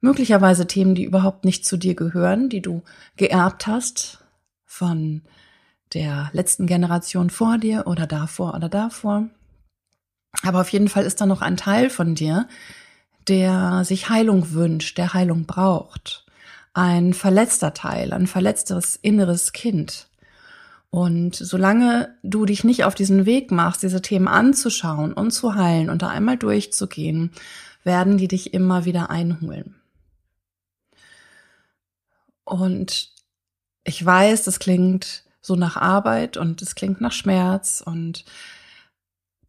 Möglicherweise 0.00 0.66
Themen, 0.66 0.96
die 0.96 1.04
überhaupt 1.04 1.44
nicht 1.44 1.64
zu 1.64 1.76
dir 1.76 1.94
gehören, 1.94 2.48
die 2.48 2.60
du 2.60 2.82
geerbt 3.16 3.68
hast 3.68 4.24
von 4.64 5.22
der 5.94 6.30
letzten 6.32 6.66
Generation 6.66 7.30
vor 7.30 7.58
dir 7.58 7.86
oder 7.86 8.06
davor 8.06 8.54
oder 8.54 8.68
davor. 8.68 9.28
Aber 10.42 10.60
auf 10.60 10.68
jeden 10.70 10.88
Fall 10.88 11.04
ist 11.04 11.20
da 11.20 11.26
noch 11.26 11.42
ein 11.42 11.56
Teil 11.56 11.90
von 11.90 12.14
dir, 12.14 12.48
der 13.28 13.84
sich 13.84 14.08
Heilung 14.08 14.52
wünscht, 14.52 14.98
der 14.98 15.14
Heilung 15.14 15.46
braucht. 15.46 16.26
Ein 16.74 17.14
verletzter 17.14 17.74
Teil, 17.74 18.12
ein 18.12 18.26
verletztes 18.26 18.96
inneres 18.96 19.52
Kind. 19.52 20.08
Und 20.90 21.36
solange 21.36 22.14
du 22.22 22.44
dich 22.44 22.64
nicht 22.64 22.84
auf 22.84 22.94
diesen 22.94 23.24
Weg 23.24 23.50
machst, 23.50 23.82
diese 23.82 24.02
Themen 24.02 24.28
anzuschauen 24.28 25.12
und 25.12 25.30
zu 25.30 25.54
heilen 25.54 25.88
und 25.88 26.02
da 26.02 26.08
einmal 26.08 26.36
durchzugehen, 26.36 27.30
werden 27.84 28.18
die 28.18 28.28
dich 28.28 28.52
immer 28.52 28.84
wieder 28.84 29.10
einholen. 29.10 29.76
Und 32.44 33.10
ich 33.84 34.04
weiß, 34.04 34.44
das 34.44 34.58
klingt 34.58 35.24
so 35.40 35.56
nach 35.56 35.76
Arbeit 35.76 36.36
und 36.36 36.60
es 36.62 36.74
klingt 36.74 37.00
nach 37.00 37.12
Schmerz 37.12 37.82
und 37.84 38.24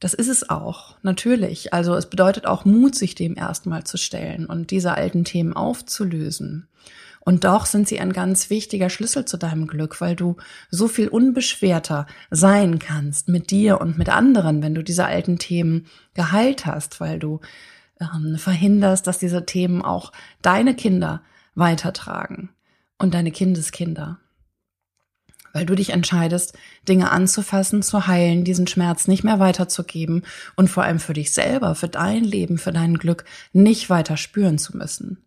das 0.04 0.14
ist 0.14 0.28
es 0.28 0.50
auch, 0.50 0.98
natürlich. 1.02 1.74
Also 1.74 1.96
es 1.96 2.08
bedeutet 2.08 2.46
auch 2.46 2.66
Mut, 2.66 2.94
sich 2.94 3.16
dem 3.16 3.38
erstmal 3.38 3.86
zu 3.86 3.96
stellen 3.98 4.46
und 4.46 4.70
diese 4.70 4.96
alten 4.96 5.24
Themen 5.24 5.54
aufzulösen. 5.54 6.68
Und 7.22 7.46
doch 7.46 7.66
sind 7.66 7.88
sie 7.88 8.02
ein 8.02 8.12
ganz 8.12 8.50
wichtiger 8.50 8.90
Schlüssel 8.90 9.24
zu 9.24 9.38
deinem 9.38 9.66
Glück, 9.66 10.02
weil 10.02 10.18
du 10.18 10.36
so 10.70 10.90
viel 10.90 11.08
unbeschwerter 11.08 12.06
sein 12.30 12.80
kannst 12.80 13.30
mit 13.30 13.50
dir 13.50 13.80
und 13.80 13.98
mit 13.98 14.10
anderen, 14.10 14.62
wenn 14.62 14.76
du 14.76 14.84
diese 14.84 15.06
alten 15.06 15.40
Themen 15.40 15.86
geheilt 16.16 16.66
hast, 16.66 17.00
weil 17.00 17.18
du 17.18 17.40
ähm, 18.02 18.38
verhinderst, 18.38 19.08
dass 19.08 19.20
diese 19.20 19.46
Themen 19.46 19.82
auch 19.82 20.12
deine 20.42 20.76
Kinder 20.76 21.22
weitertragen 21.56 22.50
und 22.98 23.14
deine 23.14 23.32
Kindeskinder 23.32 24.20
weil 25.54 25.66
du 25.66 25.76
dich 25.76 25.92
entscheidest, 25.92 26.58
Dinge 26.90 27.12
anzufassen, 27.12 27.82
zu 27.84 28.08
heilen, 28.08 28.44
diesen 28.44 28.68
Schmerz 28.68 29.08
nicht 29.08 29.24
mehr 29.24 29.40
weiterzugeben 29.40 30.24
und 30.56 30.70
vor 30.70 30.84
allem 30.84 31.00
für 31.00 31.14
dich 31.14 31.32
selber, 31.32 31.76
für 31.76 31.88
dein 31.88 32.24
Leben, 32.24 32.58
für 32.58 32.74
dein 32.74 32.96
Glück 32.96 33.24
nicht 33.54 33.90
weiter 33.90 34.18
spüren 34.18 34.58
zu 34.58 34.76
müssen. 34.76 35.20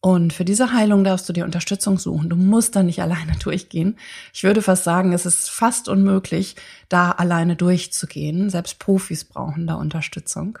Und 0.00 0.32
für 0.32 0.44
diese 0.44 0.72
Heilung 0.72 1.02
darfst 1.02 1.28
du 1.28 1.32
dir 1.32 1.44
Unterstützung 1.44 1.98
suchen. 1.98 2.30
Du 2.30 2.36
musst 2.36 2.76
da 2.76 2.82
nicht 2.82 3.02
alleine 3.02 3.36
durchgehen. 3.42 3.96
Ich 4.32 4.44
würde 4.44 4.62
fast 4.62 4.84
sagen, 4.84 5.12
es 5.12 5.26
ist 5.26 5.50
fast 5.50 5.88
unmöglich, 5.88 6.56
da 6.88 7.10
alleine 7.10 7.56
durchzugehen. 7.56 8.48
Selbst 8.48 8.78
Profis 8.78 9.24
brauchen 9.24 9.66
da 9.66 9.74
Unterstützung. 9.74 10.58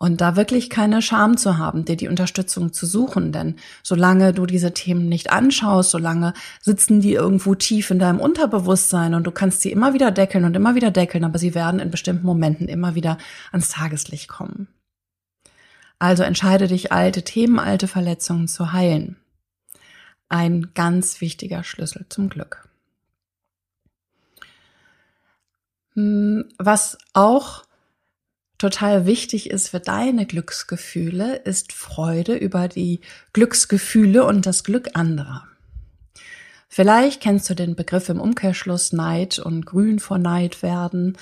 Und 0.00 0.20
da 0.20 0.36
wirklich 0.36 0.70
keine 0.70 1.02
Scham 1.02 1.36
zu 1.36 1.58
haben, 1.58 1.84
dir 1.84 1.96
die 1.96 2.06
Unterstützung 2.06 2.72
zu 2.72 2.86
suchen. 2.86 3.32
Denn 3.32 3.56
solange 3.82 4.32
du 4.32 4.46
diese 4.46 4.72
Themen 4.72 5.08
nicht 5.08 5.32
anschaust, 5.32 5.90
solange 5.90 6.34
sitzen 6.60 7.00
die 7.00 7.14
irgendwo 7.14 7.56
tief 7.56 7.90
in 7.90 7.98
deinem 7.98 8.20
Unterbewusstsein 8.20 9.14
und 9.14 9.26
du 9.26 9.32
kannst 9.32 9.60
sie 9.60 9.72
immer 9.72 9.94
wieder 9.94 10.12
deckeln 10.12 10.44
und 10.44 10.54
immer 10.54 10.76
wieder 10.76 10.92
deckeln, 10.92 11.24
aber 11.24 11.40
sie 11.40 11.52
werden 11.52 11.80
in 11.80 11.90
bestimmten 11.90 12.24
Momenten 12.24 12.68
immer 12.68 12.94
wieder 12.94 13.18
ans 13.50 13.70
Tageslicht 13.70 14.28
kommen. 14.28 14.68
Also 15.98 16.22
entscheide 16.22 16.68
dich, 16.68 16.92
alte 16.92 17.24
Themen, 17.24 17.58
alte 17.58 17.88
Verletzungen 17.88 18.46
zu 18.46 18.72
heilen. 18.72 19.16
Ein 20.28 20.70
ganz 20.74 21.20
wichtiger 21.20 21.64
Schlüssel 21.64 22.06
zum 22.08 22.28
Glück. 22.28 22.68
Hm, 25.94 26.44
was 26.58 26.98
auch 27.14 27.64
total 28.58 29.06
wichtig 29.06 29.50
ist 29.50 29.68
für 29.68 29.80
deine 29.80 30.26
Glücksgefühle, 30.26 31.36
ist 31.36 31.72
Freude 31.72 32.34
über 32.34 32.68
die 32.68 33.00
Glücksgefühle 33.32 34.24
und 34.24 34.46
das 34.46 34.64
Glück 34.64 34.90
anderer. 34.94 35.48
Vielleicht 36.70 37.22
kennst 37.22 37.48
du 37.48 37.54
den 37.54 37.74
Begriff 37.74 38.10
im 38.10 38.20
Umkehrschluss 38.20 38.92
Neid 38.92 39.38
und 39.38 39.64
grün 39.64 39.98
vor 39.98 40.18
Neid 40.18 40.62
werden. 40.62 41.16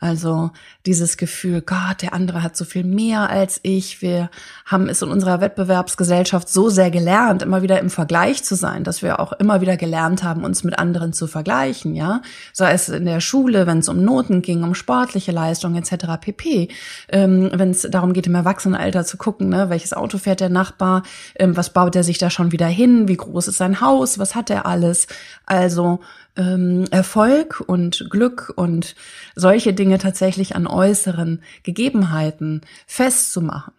Also 0.00 0.50
dieses 0.86 1.18
Gefühl, 1.18 1.60
Gott, 1.60 2.00
der 2.00 2.14
andere 2.14 2.42
hat 2.42 2.56
so 2.56 2.64
viel 2.64 2.84
mehr 2.84 3.28
als 3.28 3.60
ich. 3.62 4.00
Wir 4.00 4.30
haben 4.64 4.88
es 4.88 5.02
in 5.02 5.10
unserer 5.10 5.42
Wettbewerbsgesellschaft 5.42 6.48
so 6.48 6.70
sehr 6.70 6.90
gelernt, 6.90 7.42
immer 7.42 7.60
wieder 7.60 7.78
im 7.78 7.90
Vergleich 7.90 8.42
zu 8.42 8.54
sein, 8.54 8.82
dass 8.82 9.02
wir 9.02 9.20
auch 9.20 9.34
immer 9.34 9.60
wieder 9.60 9.76
gelernt 9.76 10.22
haben, 10.22 10.42
uns 10.42 10.64
mit 10.64 10.78
anderen 10.78 11.12
zu 11.12 11.26
vergleichen, 11.26 11.94
ja. 11.94 12.22
Sei 12.54 12.72
es 12.72 12.88
in 12.88 13.04
der 13.04 13.20
Schule, 13.20 13.66
wenn 13.66 13.80
es 13.80 13.90
um 13.90 14.02
Noten 14.02 14.40
ging, 14.40 14.62
um 14.62 14.74
sportliche 14.74 15.32
Leistungen 15.32 15.76
etc. 15.76 16.06
pp. 16.18 16.68
Ähm, 17.10 17.50
wenn 17.52 17.70
es 17.70 17.82
darum 17.82 18.14
geht, 18.14 18.26
im 18.26 18.34
Erwachsenenalter 18.34 19.04
zu 19.04 19.18
gucken, 19.18 19.50
ne, 19.50 19.68
welches 19.68 19.92
Auto 19.92 20.16
fährt 20.16 20.40
der 20.40 20.48
Nachbar, 20.48 21.02
ähm, 21.34 21.58
was 21.58 21.74
baut 21.74 21.94
er 21.94 22.04
sich 22.04 22.16
da 22.16 22.30
schon 22.30 22.52
wieder 22.52 22.68
hin, 22.68 23.06
wie 23.06 23.18
groß 23.18 23.48
ist 23.48 23.58
sein 23.58 23.82
Haus, 23.82 24.18
was 24.18 24.34
hat 24.34 24.48
er 24.48 24.64
alles. 24.64 25.08
Also 25.44 26.00
ähm, 26.36 26.84
Erfolg 26.90 27.62
und 27.66 28.06
Glück 28.10 28.52
und 28.56 28.94
solche 29.34 29.72
Dinge 29.72 29.98
tatsächlich 29.98 30.56
an 30.56 30.66
äußeren 30.66 31.42
Gegebenheiten 31.62 32.62
festzumachen. 32.86 33.74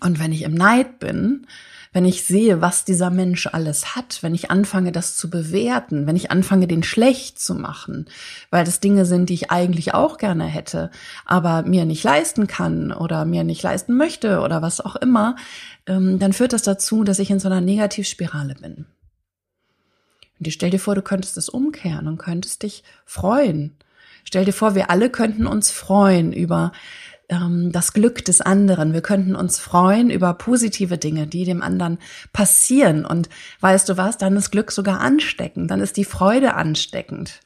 Und 0.00 0.18
wenn 0.18 0.32
ich 0.32 0.42
im 0.42 0.54
Neid 0.54 0.98
bin, 0.98 1.46
wenn 1.96 2.04
ich 2.04 2.24
sehe, 2.24 2.60
was 2.60 2.84
dieser 2.84 3.08
Mensch 3.08 3.46
alles 3.46 3.96
hat, 3.96 4.22
wenn 4.22 4.34
ich 4.34 4.50
anfange, 4.50 4.92
das 4.92 5.16
zu 5.16 5.30
bewerten, 5.30 6.06
wenn 6.06 6.14
ich 6.14 6.30
anfange, 6.30 6.66
den 6.66 6.82
schlecht 6.82 7.40
zu 7.40 7.54
machen, 7.54 8.04
weil 8.50 8.64
das 8.66 8.80
Dinge 8.80 9.06
sind, 9.06 9.30
die 9.30 9.34
ich 9.34 9.50
eigentlich 9.50 9.94
auch 9.94 10.18
gerne 10.18 10.44
hätte, 10.44 10.90
aber 11.24 11.62
mir 11.62 11.86
nicht 11.86 12.04
leisten 12.04 12.46
kann 12.46 12.92
oder 12.92 13.24
mir 13.24 13.44
nicht 13.44 13.62
leisten 13.62 13.96
möchte 13.96 14.40
oder 14.40 14.60
was 14.60 14.82
auch 14.82 14.96
immer, 14.96 15.36
ähm, 15.86 16.18
dann 16.18 16.34
führt 16.34 16.52
das 16.52 16.62
dazu, 16.62 17.02
dass 17.02 17.18
ich 17.18 17.30
in 17.30 17.40
so 17.40 17.48
einer 17.48 17.62
Negativspirale 17.62 18.56
bin. 18.56 18.84
Und 20.38 20.50
stell 20.52 20.70
dir 20.70 20.78
vor, 20.78 20.94
du 20.94 21.02
könntest 21.02 21.36
es 21.36 21.48
umkehren 21.48 22.08
und 22.08 22.18
könntest 22.18 22.62
dich 22.62 22.84
freuen. 23.04 23.76
Stell 24.24 24.44
dir 24.44 24.52
vor, 24.52 24.74
wir 24.74 24.90
alle 24.90 25.08
könnten 25.08 25.46
uns 25.46 25.70
freuen 25.70 26.32
über 26.32 26.72
ähm, 27.28 27.72
das 27.72 27.92
Glück 27.92 28.24
des 28.24 28.40
anderen. 28.40 28.92
Wir 28.92 29.00
könnten 29.00 29.36
uns 29.36 29.58
freuen 29.58 30.10
über 30.10 30.34
positive 30.34 30.98
Dinge, 30.98 31.26
die 31.26 31.44
dem 31.44 31.62
anderen 31.62 31.98
passieren. 32.32 33.06
Und 33.06 33.28
weißt 33.60 33.88
du 33.88 33.96
was, 33.96 34.18
dann 34.18 34.36
ist 34.36 34.50
Glück 34.50 34.72
sogar 34.72 35.00
ansteckend, 35.00 35.70
dann 35.70 35.80
ist 35.80 35.96
die 35.96 36.04
Freude 36.04 36.54
ansteckend. 36.54 37.40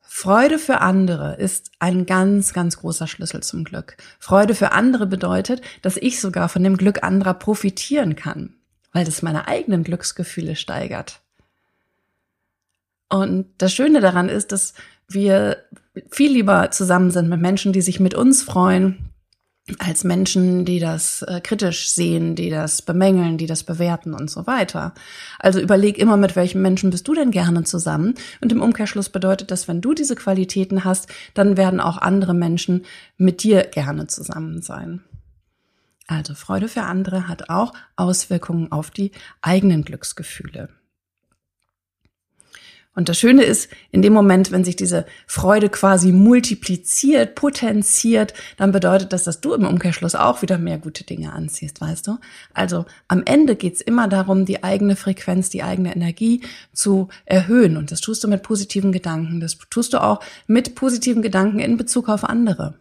Freude 0.00 0.60
für 0.60 0.80
andere 0.80 1.34
ist 1.34 1.72
ein 1.80 2.06
ganz, 2.06 2.52
ganz 2.52 2.78
großer 2.78 3.08
Schlüssel 3.08 3.42
zum 3.42 3.64
Glück. 3.64 3.96
Freude 4.20 4.54
für 4.54 4.70
andere 4.70 5.06
bedeutet, 5.06 5.60
dass 5.82 5.96
ich 5.96 6.20
sogar 6.20 6.48
von 6.48 6.62
dem 6.62 6.76
Glück 6.76 7.02
anderer 7.02 7.34
profitieren 7.34 8.14
kann 8.14 8.54
weil 8.94 9.04
das 9.04 9.20
meine 9.20 9.46
eigenen 9.46 9.84
Glücksgefühle 9.84 10.56
steigert. 10.56 11.20
Und 13.10 13.46
das 13.58 13.74
Schöne 13.74 14.00
daran 14.00 14.30
ist, 14.30 14.52
dass 14.52 14.72
wir 15.08 15.58
viel 16.10 16.32
lieber 16.32 16.70
zusammen 16.70 17.10
sind 17.10 17.28
mit 17.28 17.40
Menschen, 17.40 17.74
die 17.74 17.82
sich 17.82 18.00
mit 18.00 18.14
uns 18.14 18.42
freuen, 18.42 19.10
als 19.78 20.04
Menschen, 20.04 20.64
die 20.64 20.78
das 20.78 21.22
äh, 21.22 21.40
kritisch 21.40 21.88
sehen, 21.90 22.34
die 22.34 22.50
das 22.50 22.82
bemängeln, 22.82 23.38
die 23.38 23.46
das 23.46 23.62
bewerten 23.62 24.12
und 24.12 24.30
so 24.30 24.46
weiter. 24.46 24.92
Also 25.38 25.58
überleg 25.58 25.98
immer, 25.98 26.16
mit 26.16 26.36
welchen 26.36 26.60
Menschen 26.60 26.90
bist 26.90 27.08
du 27.08 27.14
denn 27.14 27.30
gerne 27.30 27.64
zusammen? 27.64 28.14
Und 28.42 28.52
im 28.52 28.60
Umkehrschluss 28.60 29.08
bedeutet 29.08 29.50
das, 29.50 29.66
wenn 29.66 29.80
du 29.80 29.94
diese 29.94 30.16
Qualitäten 30.16 30.84
hast, 30.84 31.08
dann 31.32 31.56
werden 31.56 31.80
auch 31.80 31.96
andere 31.96 32.34
Menschen 32.34 32.84
mit 33.16 33.42
dir 33.42 33.62
gerne 33.64 34.06
zusammen 34.06 34.60
sein. 34.60 35.02
Also 36.06 36.34
Freude 36.34 36.68
für 36.68 36.82
andere 36.82 37.28
hat 37.28 37.48
auch 37.48 37.72
Auswirkungen 37.96 38.70
auf 38.70 38.90
die 38.90 39.12
eigenen 39.40 39.84
Glücksgefühle. 39.84 40.68
Und 42.96 43.08
das 43.08 43.18
Schöne 43.18 43.42
ist, 43.42 43.68
in 43.90 44.02
dem 44.02 44.12
Moment, 44.12 44.52
wenn 44.52 44.62
sich 44.62 44.76
diese 44.76 45.04
Freude 45.26 45.68
quasi 45.68 46.12
multipliziert, 46.12 47.34
potenziert, 47.34 48.34
dann 48.56 48.70
bedeutet 48.70 49.12
das, 49.12 49.24
dass 49.24 49.40
du 49.40 49.52
im 49.54 49.66
Umkehrschluss 49.66 50.14
auch 50.14 50.42
wieder 50.42 50.58
mehr 50.58 50.78
gute 50.78 51.02
Dinge 51.02 51.32
anziehst, 51.32 51.80
weißt 51.80 52.06
du? 52.06 52.18
Also 52.52 52.84
am 53.08 53.24
Ende 53.24 53.56
geht's 53.56 53.80
immer 53.80 54.06
darum, 54.06 54.44
die 54.44 54.62
eigene 54.62 54.94
Frequenz, 54.94 55.50
die 55.50 55.64
eigene 55.64 55.94
Energie 55.94 56.42
zu 56.72 57.08
erhöhen. 57.24 57.76
Und 57.76 57.90
das 57.90 58.00
tust 58.00 58.22
du 58.22 58.28
mit 58.28 58.44
positiven 58.44 58.92
Gedanken. 58.92 59.40
Das 59.40 59.58
tust 59.70 59.92
du 59.92 60.00
auch 60.00 60.20
mit 60.46 60.76
positiven 60.76 61.22
Gedanken 61.22 61.58
in 61.58 61.76
Bezug 61.76 62.08
auf 62.08 62.22
andere. 62.22 62.74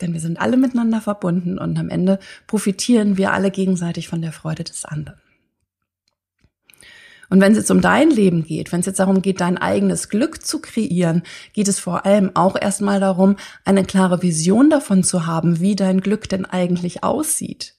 Denn 0.00 0.12
wir 0.12 0.20
sind 0.20 0.40
alle 0.40 0.56
miteinander 0.56 1.00
verbunden 1.00 1.58
und 1.58 1.78
am 1.78 1.88
Ende 1.88 2.18
profitieren 2.46 3.16
wir 3.16 3.32
alle 3.32 3.50
gegenseitig 3.50 4.08
von 4.08 4.22
der 4.22 4.32
Freude 4.32 4.64
des 4.64 4.84
anderen. 4.84 5.20
Und 7.28 7.40
wenn 7.40 7.52
es 7.52 7.58
jetzt 7.58 7.70
um 7.70 7.80
dein 7.80 8.10
Leben 8.10 8.44
geht, 8.44 8.72
wenn 8.72 8.80
es 8.80 8.86
jetzt 8.86 9.00
darum 9.00 9.20
geht, 9.22 9.40
dein 9.40 9.58
eigenes 9.58 10.08
Glück 10.08 10.44
zu 10.44 10.60
kreieren, 10.60 11.22
geht 11.52 11.68
es 11.68 11.80
vor 11.80 12.06
allem 12.06 12.30
auch 12.34 12.56
erstmal 12.60 13.00
darum, 13.00 13.36
eine 13.64 13.84
klare 13.84 14.22
Vision 14.22 14.70
davon 14.70 15.02
zu 15.02 15.26
haben, 15.26 15.60
wie 15.60 15.74
dein 15.74 16.00
Glück 16.00 16.28
denn 16.28 16.44
eigentlich 16.44 17.02
aussieht. 17.02 17.74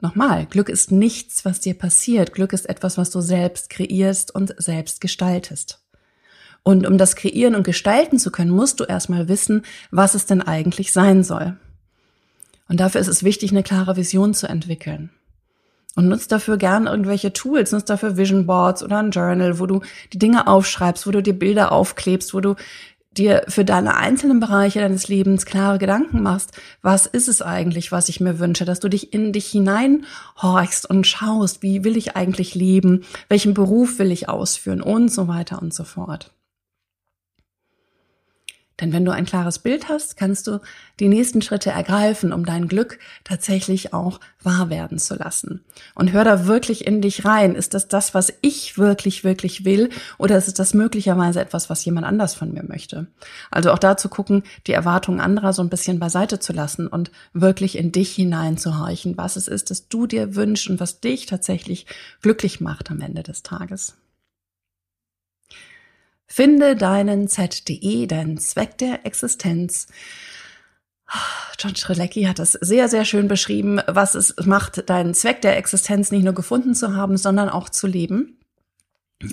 Nochmal, 0.00 0.44
Glück 0.46 0.68
ist 0.68 0.90
nichts, 0.90 1.46
was 1.46 1.60
dir 1.60 1.72
passiert. 1.72 2.34
Glück 2.34 2.52
ist 2.52 2.68
etwas, 2.68 2.98
was 2.98 3.10
du 3.10 3.22
selbst 3.22 3.70
kreierst 3.70 4.34
und 4.34 4.54
selbst 4.58 5.00
gestaltest. 5.00 5.83
Und 6.64 6.86
um 6.86 6.98
das 6.98 7.14
kreieren 7.14 7.54
und 7.54 7.62
gestalten 7.62 8.18
zu 8.18 8.32
können, 8.32 8.50
musst 8.50 8.80
du 8.80 8.84
erstmal 8.84 9.28
wissen, 9.28 9.62
was 9.90 10.14
es 10.14 10.26
denn 10.26 10.42
eigentlich 10.42 10.92
sein 10.92 11.22
soll. 11.22 11.56
Und 12.68 12.80
dafür 12.80 13.00
ist 13.02 13.08
es 13.08 13.22
wichtig, 13.22 13.50
eine 13.52 13.62
klare 13.62 13.96
Vision 13.96 14.32
zu 14.34 14.48
entwickeln. 14.48 15.10
Und 15.94 16.08
nutzt 16.08 16.32
dafür 16.32 16.56
gern 16.56 16.86
irgendwelche 16.86 17.32
Tools, 17.32 17.70
nutzt 17.70 17.90
dafür 17.90 18.16
Vision 18.16 18.46
Boards 18.46 18.82
oder 18.82 18.98
ein 18.98 19.10
Journal, 19.10 19.60
wo 19.60 19.66
du 19.66 19.82
die 20.12 20.18
Dinge 20.18 20.48
aufschreibst, 20.48 21.06
wo 21.06 21.12
du 21.12 21.22
dir 21.22 21.38
Bilder 21.38 21.70
aufklebst, 21.70 22.34
wo 22.34 22.40
du 22.40 22.56
dir 23.12 23.44
für 23.46 23.64
deine 23.64 23.96
einzelnen 23.96 24.40
Bereiche 24.40 24.80
deines 24.80 25.06
Lebens 25.06 25.46
klare 25.46 25.78
Gedanken 25.78 26.22
machst, 26.22 26.50
was 26.82 27.06
ist 27.06 27.28
es 27.28 27.42
eigentlich, 27.42 27.92
was 27.92 28.08
ich 28.08 28.20
mir 28.20 28.40
wünsche, 28.40 28.64
dass 28.64 28.80
du 28.80 28.88
dich 28.88 29.12
in 29.12 29.32
dich 29.32 29.46
hineinhorchst 29.46 30.88
und 30.88 31.06
schaust, 31.06 31.62
wie 31.62 31.84
will 31.84 31.96
ich 31.96 32.16
eigentlich 32.16 32.56
leben, 32.56 33.04
welchen 33.28 33.54
Beruf 33.54 34.00
will 34.00 34.10
ich 34.10 34.28
ausführen 34.28 34.80
und 34.80 35.12
so 35.12 35.28
weiter 35.28 35.62
und 35.62 35.72
so 35.72 35.84
fort. 35.84 36.32
Denn 38.80 38.92
wenn 38.92 39.04
du 39.04 39.12
ein 39.12 39.24
klares 39.24 39.60
Bild 39.60 39.88
hast, 39.88 40.16
kannst 40.16 40.48
du 40.48 40.60
die 40.98 41.08
nächsten 41.08 41.42
Schritte 41.42 41.70
ergreifen, 41.70 42.32
um 42.32 42.44
dein 42.44 42.66
Glück 42.66 42.98
tatsächlich 43.22 43.94
auch 43.94 44.18
wahr 44.42 44.68
werden 44.68 44.98
zu 44.98 45.14
lassen. 45.14 45.64
Und 45.94 46.12
hör 46.12 46.24
da 46.24 46.46
wirklich 46.46 46.84
in 46.86 47.00
dich 47.00 47.24
rein. 47.24 47.54
Ist 47.54 47.74
das 47.74 47.86
das, 47.86 48.14
was 48.14 48.32
ich 48.40 48.76
wirklich, 48.76 49.22
wirklich 49.22 49.64
will? 49.64 49.90
Oder 50.18 50.36
ist 50.36 50.48
es 50.48 50.54
das 50.54 50.74
möglicherweise 50.74 51.40
etwas, 51.40 51.70
was 51.70 51.84
jemand 51.84 52.06
anders 52.06 52.34
von 52.34 52.52
mir 52.52 52.64
möchte? 52.64 53.06
Also 53.50 53.70
auch 53.70 53.78
da 53.78 53.96
zu 53.96 54.08
gucken, 54.08 54.42
die 54.66 54.72
Erwartungen 54.72 55.20
anderer 55.20 55.52
so 55.52 55.62
ein 55.62 55.70
bisschen 55.70 56.00
beiseite 56.00 56.40
zu 56.40 56.52
lassen 56.52 56.88
und 56.88 57.12
wirklich 57.32 57.78
in 57.78 57.92
dich 57.92 58.12
hineinzuhorchen, 58.14 59.16
was 59.16 59.36
es 59.36 59.46
ist, 59.46 59.70
das 59.70 59.88
du 59.88 60.06
dir 60.06 60.34
wünschst 60.34 60.68
und 60.68 60.80
was 60.80 61.00
dich 61.00 61.26
tatsächlich 61.26 61.86
glücklich 62.22 62.60
macht 62.60 62.90
am 62.90 63.00
Ende 63.00 63.22
des 63.22 63.44
Tages. 63.44 63.96
Finde 66.26 66.76
deinen 66.76 67.28
ZDE, 67.28 68.06
deinen 68.06 68.38
Zweck 68.38 68.78
der 68.78 69.06
Existenz. 69.06 69.86
John 71.58 71.76
Schrelecki 71.76 72.24
hat 72.24 72.38
das 72.38 72.52
sehr, 72.52 72.88
sehr 72.88 73.04
schön 73.04 73.28
beschrieben, 73.28 73.80
was 73.86 74.14
es 74.14 74.34
macht, 74.44 74.88
deinen 74.90 75.14
Zweck 75.14 75.42
der 75.42 75.56
Existenz 75.56 76.10
nicht 76.10 76.24
nur 76.24 76.32
gefunden 76.32 76.74
zu 76.74 76.96
haben, 76.96 77.16
sondern 77.16 77.48
auch 77.48 77.68
zu 77.68 77.86
leben. 77.86 78.38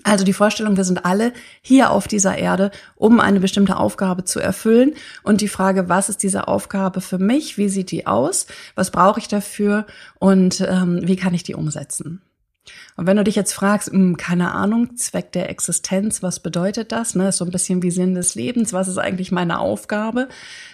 Also 0.04 0.24
die 0.24 0.34
Vorstellung, 0.34 0.78
wir 0.78 0.84
sind 0.84 1.06
alle 1.06 1.34
hier 1.62 1.92
auf 1.92 2.08
dieser 2.08 2.38
Erde, 2.38 2.72
um 2.96 3.20
eine 3.20 3.40
bestimmte 3.40 3.78
Aufgabe 3.78 4.24
zu 4.24 4.40
erfüllen. 4.40 4.94
Und 5.24 5.42
die 5.42 5.48
Frage, 5.48 5.90
was 5.90 6.08
ist 6.08 6.24
diese 6.24 6.48
Aufgabe 6.48 7.02
für 7.02 7.18
mich? 7.18 7.58
Wie 7.58 7.68
sieht 7.68 7.92
die 7.92 8.08
aus? 8.08 8.48
Was 8.76 8.92
brauche 8.92 9.20
ich 9.20 9.28
dafür? 9.28 9.86
Und 10.20 10.62
ähm, 10.62 11.00
wie 11.04 11.16
kann 11.16 11.34
ich 11.34 11.44
die 11.44 11.56
umsetzen? 11.56 12.22
Und 12.96 13.08
wenn 13.08 13.18
du 13.18 13.24
dich 13.24 13.36
jetzt 13.36 13.54
fragst, 13.54 13.92
mh, 13.92 13.98
hm, 14.00 14.18
keine 14.18 14.54
Ahnung, 14.54 14.96
Zweck 14.96 15.32
der 15.32 15.50
Existenz, 15.50 16.22
was 16.22 16.40
bedeutet 16.40 16.92
das? 16.92 17.16
Ne? 17.16 17.30
Ist 17.30 17.38
so 17.38 17.46
ein 17.46 17.52
bisschen 17.52 17.82
wie 17.82 17.92
Sinn 17.92 18.14
des 18.14 18.36
Lebens, 18.36 18.74
was 18.74 18.88
ist 18.88 18.98
eigentlich 18.98 19.32
meine 19.32 19.60
Aufgabe? 19.60 20.28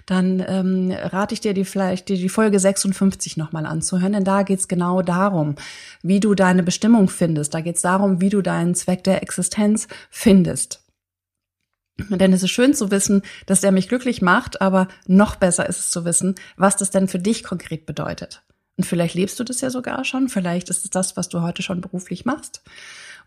Dann 0.05 0.43
ähm, 0.45 0.91
rate 0.91 1.33
ich 1.33 1.39
dir, 1.39 1.53
die 1.53 1.65
vielleicht 1.65 2.09
dir 2.09 2.17
die 2.17 2.29
Folge 2.29 2.59
56 2.59 3.37
nochmal 3.37 3.65
anzuhören, 3.65 4.13
denn 4.13 4.25
da 4.25 4.43
geht's 4.43 4.67
genau 4.67 5.01
darum, 5.01 5.55
wie 6.01 6.19
du 6.19 6.35
deine 6.35 6.63
Bestimmung 6.63 7.09
findest. 7.09 7.53
Da 7.53 7.61
geht's 7.61 7.81
darum, 7.81 8.19
wie 8.21 8.29
du 8.29 8.41
deinen 8.41 8.75
Zweck 8.75 9.03
der 9.03 9.23
Existenz 9.23 9.87
findest. 10.09 10.83
Denn 12.09 12.31
es 12.33 12.43
ist 12.43 12.51
schön 12.51 12.73
zu 12.73 12.91
wissen, 12.91 13.23
dass 13.47 13.61
der 13.61 13.71
mich 13.71 13.89
glücklich 13.89 14.21
macht, 14.21 14.61
aber 14.61 14.87
noch 15.07 15.35
besser 15.35 15.67
ist 15.67 15.79
es 15.79 15.89
zu 15.89 16.05
wissen, 16.05 16.35
was 16.55 16.77
das 16.77 16.91
denn 16.91 17.07
für 17.07 17.19
dich 17.19 17.43
konkret 17.43 17.85
bedeutet. 17.85 18.43
Und 18.77 18.83
vielleicht 18.83 19.15
lebst 19.15 19.39
du 19.39 19.43
das 19.43 19.61
ja 19.61 19.71
sogar 19.71 20.05
schon, 20.05 20.29
vielleicht 20.29 20.69
ist 20.69 20.85
es 20.85 20.91
das, 20.91 21.17
was 21.17 21.29
du 21.29 21.41
heute 21.41 21.63
schon 21.63 21.81
beruflich 21.81 22.25
machst. 22.25 22.61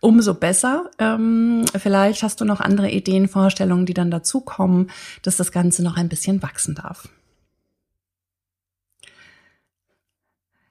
Umso 0.01 0.33
besser. 0.33 0.91
Ähm, 0.99 1.65
vielleicht 1.77 2.23
hast 2.23 2.41
du 2.41 2.47
noch 2.47 2.61
andere 2.61 2.91
Ideen, 2.91 3.29
Vorstellungen, 3.29 3.85
die 3.85 3.93
dann 3.93 4.11
dazukommen, 4.11 4.91
dass 5.23 5.37
das 5.37 5.53
Ganze 5.53 5.83
noch 5.83 5.97
ein 5.97 6.09
bisschen 6.09 6.43
wachsen 6.43 6.75
darf. 6.75 7.09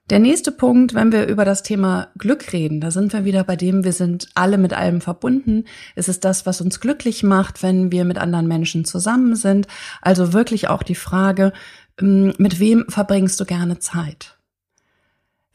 Der 0.09 0.17
nächste 0.17 0.51
Punkt, 0.51 0.95
wenn 0.95 1.11
wir 1.11 1.27
über 1.27 1.45
das 1.45 1.61
Thema 1.61 2.07
Glück 2.17 2.51
reden, 2.51 2.81
da 2.81 2.89
sind 2.89 3.13
wir 3.13 3.25
wieder 3.25 3.43
bei 3.43 3.55
dem, 3.55 3.83
wir 3.83 3.93
sind 3.93 4.29
alle 4.33 4.57
mit 4.57 4.73
allem 4.73 5.01
verbunden. 5.01 5.65
Es 5.95 6.07
ist 6.09 6.25
das, 6.25 6.47
was 6.47 6.61
uns 6.61 6.79
glücklich 6.79 7.21
macht, 7.21 7.61
wenn 7.61 7.91
wir 7.91 8.05
mit 8.05 8.17
anderen 8.17 8.47
Menschen 8.47 8.85
zusammen 8.85 9.35
sind. 9.35 9.67
Also 10.01 10.33
wirklich 10.33 10.67
auch 10.67 10.81
die 10.81 10.95
Frage, 10.95 11.53
ähm, 12.01 12.33
mit 12.39 12.59
wem 12.59 12.85
verbringst 12.89 13.39
du 13.39 13.45
gerne 13.45 13.77
Zeit? 13.77 14.38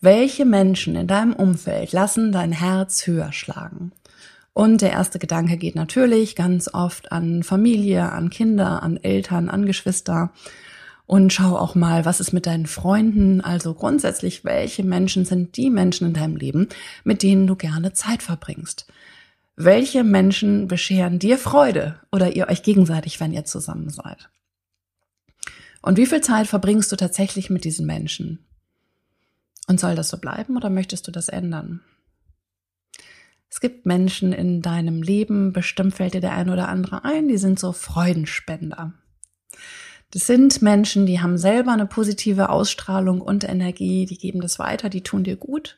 Welche 0.04 0.44
Menschen 0.44 0.96
in 0.96 1.06
deinem 1.06 1.32
Umfeld 1.32 1.92
lassen 1.92 2.30
dein 2.30 2.52
Herz 2.52 3.06
höher 3.06 3.32
schlagen? 3.32 3.92
Und 4.52 4.82
der 4.82 4.90
erste 4.90 5.18
Gedanke 5.18 5.56
geht 5.56 5.76
natürlich 5.76 6.36
ganz 6.36 6.68
oft 6.70 7.10
an 7.10 7.42
Familie, 7.42 8.12
an 8.12 8.28
Kinder, 8.28 8.82
an 8.82 8.98
Eltern, 8.98 9.48
an 9.48 9.64
Geschwister. 9.64 10.30
Und 11.06 11.32
schau 11.32 11.56
auch 11.56 11.74
mal, 11.74 12.04
was 12.04 12.20
ist 12.20 12.34
mit 12.34 12.44
deinen 12.44 12.66
Freunden? 12.66 13.40
Also 13.40 13.72
grundsätzlich, 13.72 14.44
welche 14.44 14.84
Menschen 14.84 15.24
sind 15.24 15.56
die 15.56 15.70
Menschen 15.70 16.08
in 16.08 16.12
deinem 16.12 16.36
Leben, 16.36 16.68
mit 17.04 17.22
denen 17.22 17.46
du 17.46 17.56
gerne 17.56 17.94
Zeit 17.94 18.22
verbringst? 18.22 18.86
Welche 19.56 20.04
Menschen 20.04 20.68
bescheren 20.68 21.18
dir 21.18 21.38
Freude 21.38 21.98
oder 22.12 22.36
ihr 22.36 22.50
euch 22.50 22.62
gegenseitig, 22.62 23.20
wenn 23.20 23.32
ihr 23.32 23.46
zusammen 23.46 23.88
seid? 23.88 24.28
Und 25.80 25.96
wie 25.96 26.04
viel 26.04 26.20
Zeit 26.20 26.46
verbringst 26.46 26.92
du 26.92 26.96
tatsächlich 26.96 27.48
mit 27.48 27.64
diesen 27.64 27.86
Menschen? 27.86 28.44
Und 29.66 29.80
soll 29.80 29.94
das 29.94 30.08
so 30.08 30.18
bleiben 30.18 30.56
oder 30.56 30.70
möchtest 30.70 31.06
du 31.06 31.10
das 31.10 31.28
ändern? 31.28 31.80
Es 33.48 33.60
gibt 33.60 33.86
Menschen 33.86 34.32
in 34.32 34.62
deinem 34.62 35.00
Leben, 35.00 35.52
bestimmt 35.52 35.94
fällt 35.94 36.14
dir 36.14 36.20
der 36.20 36.32
ein 36.32 36.50
oder 36.50 36.68
andere 36.68 37.04
ein, 37.04 37.28
die 37.28 37.38
sind 37.38 37.58
so 37.58 37.72
Freudenspender. 37.72 38.94
Das 40.10 40.26
sind 40.26 40.60
Menschen, 40.60 41.06
die 41.06 41.20
haben 41.20 41.38
selber 41.38 41.72
eine 41.72 41.86
positive 41.86 42.48
Ausstrahlung 42.48 43.20
und 43.20 43.44
Energie, 43.44 44.06
die 44.06 44.18
geben 44.18 44.40
das 44.40 44.58
weiter, 44.58 44.88
die 44.88 45.02
tun 45.02 45.24
dir 45.24 45.36
gut. 45.36 45.76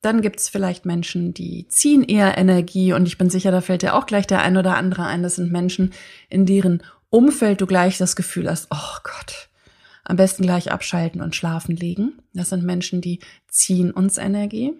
Dann 0.00 0.22
gibt 0.22 0.40
es 0.40 0.48
vielleicht 0.48 0.86
Menschen, 0.86 1.34
die 1.34 1.68
ziehen 1.68 2.02
eher 2.02 2.38
Energie 2.38 2.92
und 2.92 3.06
ich 3.06 3.18
bin 3.18 3.28
sicher, 3.28 3.50
da 3.50 3.60
fällt 3.60 3.82
dir 3.82 3.94
auch 3.94 4.06
gleich 4.06 4.26
der 4.26 4.42
ein 4.42 4.56
oder 4.56 4.76
andere 4.76 5.04
ein. 5.04 5.22
Das 5.22 5.36
sind 5.36 5.52
Menschen, 5.52 5.92
in 6.28 6.46
deren 6.46 6.82
Umfeld 7.10 7.60
du 7.60 7.66
gleich 7.66 7.98
das 7.98 8.16
Gefühl 8.16 8.48
hast, 8.48 8.68
oh 8.70 8.98
Gott, 9.02 9.49
am 10.10 10.16
besten 10.16 10.42
gleich 10.42 10.72
abschalten 10.72 11.22
und 11.22 11.36
schlafen 11.36 11.76
legen. 11.76 12.18
Das 12.34 12.50
sind 12.50 12.64
Menschen, 12.64 13.00
die 13.00 13.20
ziehen 13.48 13.92
uns 13.92 14.18
Energie. 14.18 14.72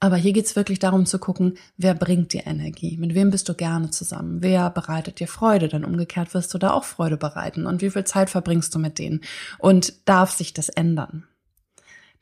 Aber 0.00 0.16
hier 0.16 0.32
geht's 0.32 0.56
wirklich 0.56 0.78
darum 0.78 1.06
zu 1.06 1.18
gucken, 1.18 1.58
wer 1.76 1.94
bringt 1.94 2.32
dir 2.32 2.46
Energie? 2.46 2.96
Mit 2.96 3.14
wem 3.14 3.30
bist 3.30 3.48
du 3.48 3.54
gerne 3.54 3.90
zusammen? 3.90 4.38
Wer 4.40 4.70
bereitet 4.70 5.20
dir 5.20 5.28
Freude? 5.28 5.68
Dann 5.68 5.84
umgekehrt 5.84 6.32
wirst 6.34 6.52
du 6.54 6.58
da 6.58 6.72
auch 6.72 6.84
Freude 6.84 7.18
bereiten. 7.18 7.66
Und 7.66 7.82
wie 7.82 7.90
viel 7.90 8.04
Zeit 8.04 8.30
verbringst 8.30 8.74
du 8.74 8.78
mit 8.78 8.98
denen? 8.98 9.20
Und 9.58 10.08
darf 10.08 10.32
sich 10.32 10.54
das 10.54 10.70
ändern? 10.70 11.24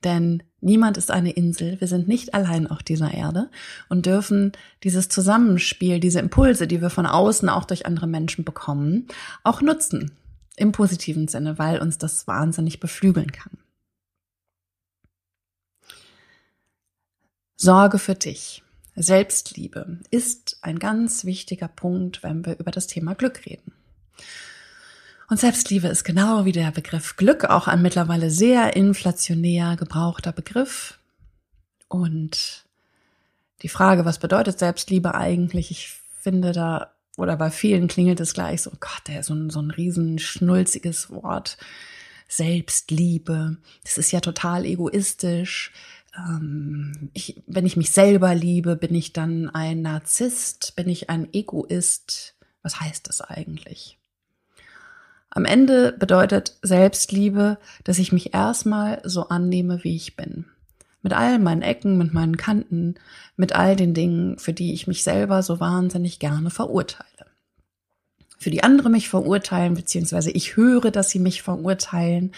Denn 0.02 0.42
niemand 0.60 0.96
ist 0.96 1.10
eine 1.10 1.30
Insel. 1.30 1.80
Wir 1.80 1.86
sind 1.86 2.08
nicht 2.08 2.34
allein 2.34 2.66
auf 2.66 2.82
dieser 2.82 3.14
Erde 3.14 3.50
und 3.88 4.04
dürfen 4.04 4.52
dieses 4.82 5.08
Zusammenspiel, 5.08 6.00
diese 6.00 6.18
Impulse, 6.18 6.66
die 6.66 6.82
wir 6.82 6.90
von 6.90 7.06
außen 7.06 7.48
auch 7.48 7.64
durch 7.64 7.86
andere 7.86 8.08
Menschen 8.08 8.44
bekommen, 8.44 9.06
auch 9.44 9.62
nutzen 9.62 10.10
im 10.60 10.72
positiven 10.72 11.26
Sinne, 11.26 11.58
weil 11.58 11.80
uns 11.80 11.98
das 11.98 12.26
wahnsinnig 12.26 12.80
beflügeln 12.80 13.32
kann. 13.32 13.58
Sorge 17.56 17.98
für 17.98 18.14
dich. 18.14 18.62
Selbstliebe 18.94 20.00
ist 20.10 20.58
ein 20.62 20.78
ganz 20.78 21.24
wichtiger 21.24 21.68
Punkt, 21.68 22.22
wenn 22.22 22.44
wir 22.44 22.58
über 22.58 22.70
das 22.70 22.86
Thema 22.86 23.14
Glück 23.14 23.46
reden. 23.46 23.72
Und 25.28 25.38
Selbstliebe 25.38 25.86
ist 25.88 26.04
genau 26.04 26.44
wie 26.44 26.52
der 26.52 26.70
Begriff 26.72 27.16
Glück 27.16 27.44
auch 27.44 27.68
ein 27.68 27.82
mittlerweile 27.82 28.30
sehr 28.30 28.76
inflationär 28.76 29.76
gebrauchter 29.76 30.32
Begriff. 30.32 30.98
Und 31.88 32.64
die 33.62 33.68
Frage, 33.68 34.04
was 34.04 34.18
bedeutet 34.18 34.58
Selbstliebe 34.58 35.14
eigentlich? 35.14 35.70
Ich 35.70 36.00
finde, 36.18 36.52
da 36.52 36.92
oder 37.20 37.36
bei 37.36 37.50
vielen 37.50 37.86
klingelt 37.86 38.18
es 38.20 38.34
gleich 38.34 38.62
so, 38.62 38.70
Gott, 38.80 39.02
der 39.06 39.22
so 39.22 39.34
ein, 39.34 39.50
so 39.50 39.60
ein 39.60 39.70
riesen 39.70 40.18
schnulziges 40.18 41.10
Wort. 41.10 41.58
Selbstliebe. 42.28 43.56
Das 43.82 43.98
ist 43.98 44.12
ja 44.12 44.20
total 44.20 44.64
egoistisch. 44.64 45.72
Ähm, 46.16 47.10
ich, 47.12 47.42
wenn 47.46 47.66
ich 47.66 47.76
mich 47.76 47.90
selber 47.90 48.34
liebe, 48.34 48.76
bin 48.76 48.94
ich 48.94 49.12
dann 49.12 49.50
ein 49.50 49.82
Narzisst? 49.82 50.74
Bin 50.76 50.88
ich 50.88 51.10
ein 51.10 51.28
Egoist? 51.32 52.36
Was 52.62 52.80
heißt 52.80 53.08
das 53.08 53.20
eigentlich? 53.20 53.98
Am 55.30 55.44
Ende 55.44 55.92
bedeutet 55.92 56.56
Selbstliebe, 56.62 57.58
dass 57.84 57.98
ich 57.98 58.12
mich 58.12 58.32
erstmal 58.32 59.00
so 59.04 59.28
annehme, 59.28 59.82
wie 59.84 59.96
ich 59.96 60.16
bin 60.16 60.46
mit 61.02 61.12
all 61.12 61.38
meinen 61.38 61.62
Ecken, 61.62 61.98
mit 61.98 62.12
meinen 62.12 62.36
Kanten, 62.36 62.94
mit 63.36 63.54
all 63.54 63.76
den 63.76 63.94
Dingen, 63.94 64.38
für 64.38 64.52
die 64.52 64.72
ich 64.74 64.86
mich 64.86 65.02
selber 65.02 65.42
so 65.42 65.60
wahnsinnig 65.60 66.18
gerne 66.18 66.50
verurteile. 66.50 67.08
Für 68.40 68.50
die 68.50 68.62
andere 68.62 68.88
mich 68.88 69.10
verurteilen, 69.10 69.74
beziehungsweise 69.74 70.30
ich 70.30 70.56
höre, 70.56 70.90
dass 70.90 71.10
sie 71.10 71.18
mich 71.18 71.42
verurteilen. 71.42 72.32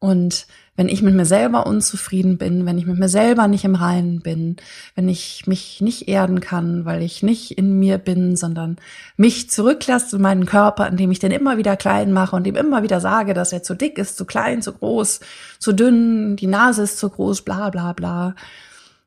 Und 0.00 0.48
wenn 0.74 0.88
ich 0.88 1.02
mit 1.02 1.14
mir 1.14 1.24
selber 1.24 1.68
unzufrieden 1.68 2.36
bin, 2.36 2.66
wenn 2.66 2.78
ich 2.78 2.86
mit 2.86 2.98
mir 2.98 3.08
selber 3.08 3.46
nicht 3.46 3.64
im 3.64 3.76
Reinen 3.76 4.22
bin, 4.22 4.56
wenn 4.96 5.08
ich 5.08 5.46
mich 5.46 5.80
nicht 5.82 6.08
erden 6.08 6.40
kann, 6.40 6.84
weil 6.84 7.02
ich 7.02 7.22
nicht 7.22 7.52
in 7.56 7.78
mir 7.78 7.98
bin, 7.98 8.34
sondern 8.34 8.76
mich 9.16 9.50
zurücklasse 9.50 10.16
in 10.16 10.22
meinen 10.22 10.46
Körper, 10.46 10.88
indem 10.88 11.12
ich 11.12 11.20
den 11.20 11.30
immer 11.30 11.58
wieder 11.58 11.76
klein 11.76 12.12
mache 12.12 12.34
und 12.34 12.46
ihm 12.48 12.56
immer 12.56 12.82
wieder 12.82 12.98
sage, 12.98 13.32
dass 13.32 13.52
er 13.52 13.62
zu 13.62 13.74
dick 13.74 13.98
ist, 13.98 14.16
zu 14.16 14.24
klein, 14.24 14.62
zu 14.62 14.72
groß, 14.72 15.20
zu 15.60 15.72
dünn, 15.72 16.34
die 16.34 16.48
Nase 16.48 16.82
ist 16.82 16.98
zu 16.98 17.08
groß, 17.08 17.42
bla 17.42 17.70
bla 17.70 17.92
bla, 17.92 18.34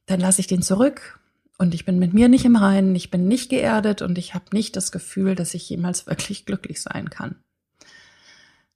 dann 0.06 0.22
lasse 0.22 0.40
ich 0.40 0.48
den 0.48 0.62
zurück 0.62 1.20
und 1.58 1.74
ich 1.74 1.86
bin 1.86 2.00
mit 2.00 2.14
mir 2.14 2.30
nicht 2.30 2.46
im 2.46 2.56
Reinen, 2.56 2.96
ich 2.96 3.12
bin 3.12 3.28
nicht 3.28 3.50
geerdet 3.50 4.02
und 4.02 4.18
ich 4.18 4.34
habe 4.34 4.46
nicht 4.54 4.76
das 4.76 4.92
Gefühl, 4.92 5.36
dass 5.36 5.54
ich 5.54 5.70
jemals 5.70 6.08
wirklich 6.08 6.46
glücklich 6.46 6.82
sein 6.82 7.10
kann. 7.10 7.36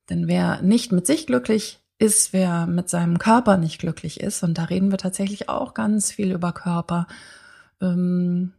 Denn 0.10 0.28
wer 0.28 0.62
nicht 0.62 0.92
mit 0.92 1.06
sich 1.06 1.28
glücklich 1.28 1.80
ist, 2.00 2.32
wer 2.32 2.68
mit 2.68 2.90
seinem 2.90 3.18
Körper 3.18 3.58
nicht 3.58 3.80
glücklich 3.80 4.20
ist, 4.22 4.44
und 4.44 4.58
da 4.58 4.66
reden 4.66 4.92
wir 4.92 4.98
tatsächlich 4.98 5.50
auch 5.50 5.74
ganz 5.74 6.12
viel 6.12 6.32
über 6.32 6.54
Körper, 6.54 7.08
ähm, 7.82 8.54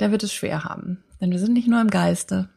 der 0.00 0.10
wird 0.10 0.22
es 0.22 0.32
schwer 0.32 0.64
haben. 0.64 1.02
Denn 1.20 1.30
wir 1.30 1.38
sind 1.38 1.52
nicht 1.52 1.68
nur 1.68 1.80
im 1.80 1.90
Geiste, 1.90 2.48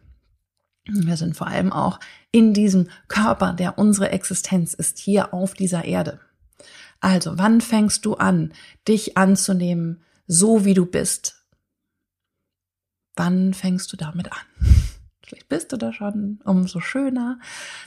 Wir 0.92 1.18
sind 1.18 1.38
vor 1.38 1.48
allem 1.48 1.72
auch 1.72 2.00
in 2.32 2.54
diesem 2.54 2.88
Körper, 3.08 3.54
der 3.54 3.78
unsere 3.78 4.10
Existenz 4.10 4.74
ist, 4.74 4.98
hier 4.98 5.34
auf 5.34 5.54
dieser 5.54 5.86
Erde. 5.86 6.20
Also, 7.00 7.38
wann 7.38 7.62
fängst 7.62 8.06
du 8.06 8.16
an, 8.16 8.54
dich 8.88 9.16
anzunehmen, 9.16 10.02
so 10.30 10.64
wie 10.64 10.76
du 10.76 10.86
bist? 10.86 11.44
Wann 13.16 13.54
fängst 13.54 13.92
du 13.92 13.98
damit 13.98 14.32
an? 14.32 14.38
Vielleicht 15.26 15.50
bist 15.50 15.74
du 15.74 15.78
da 15.78 15.92
schon, 15.92 16.40
umso 16.46 16.80
schöner. 16.80 17.40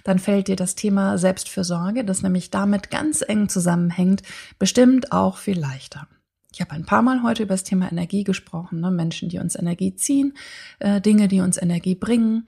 Dann 0.05 0.19
fällt 0.19 0.49
dir 0.49 0.57
das 0.57 0.75
Thema 0.75 1.19
Selbstfürsorge, 1.19 2.05
das 2.05 2.23
nämlich 2.23 2.51
damit 2.51 2.91
ganz 2.91 3.23
eng 3.27 3.49
zusammenhängt, 3.49 4.23
bestimmt 4.59 5.13
auch 5.13 5.39
viel 5.39 5.59
leichter. 5.59 6.07
Ich 6.53 6.61
habe 6.61 6.73
ein 6.73 6.85
paar 6.85 7.03
Mal 7.03 7.23
heute 7.23 7.45
über 7.45 7.55
das 7.55 7.65
Thema 7.65 7.91
Energie 7.91 8.25
gesprochen, 8.25 8.81
ne? 8.81 8.91
Menschen, 8.91 9.29
die 9.29 9.39
uns 9.39 9.57
Energie 9.57 9.95
ziehen, 9.95 10.35
äh, 10.81 11.01
Dinge, 11.01 11.29
die 11.29 11.41
uns 11.41 11.57
Energie 11.57 11.95
bringen. 11.95 12.47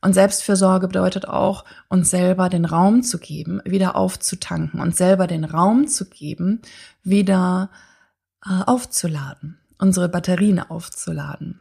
Und 0.00 0.14
Selbstfürsorge 0.14 0.88
bedeutet 0.88 1.28
auch, 1.28 1.64
uns 1.88 2.10
selber 2.10 2.48
den 2.48 2.64
Raum 2.64 3.02
zu 3.02 3.18
geben, 3.18 3.60
wieder 3.64 3.94
aufzutanken, 3.94 4.80
uns 4.80 4.98
selber 4.98 5.26
den 5.26 5.44
Raum 5.44 5.86
zu 5.86 6.08
geben, 6.08 6.62
wieder 7.04 7.70
äh, 8.44 8.62
aufzuladen, 8.66 9.58
unsere 9.78 10.08
Batterien 10.08 10.58
aufzuladen. 10.58 11.60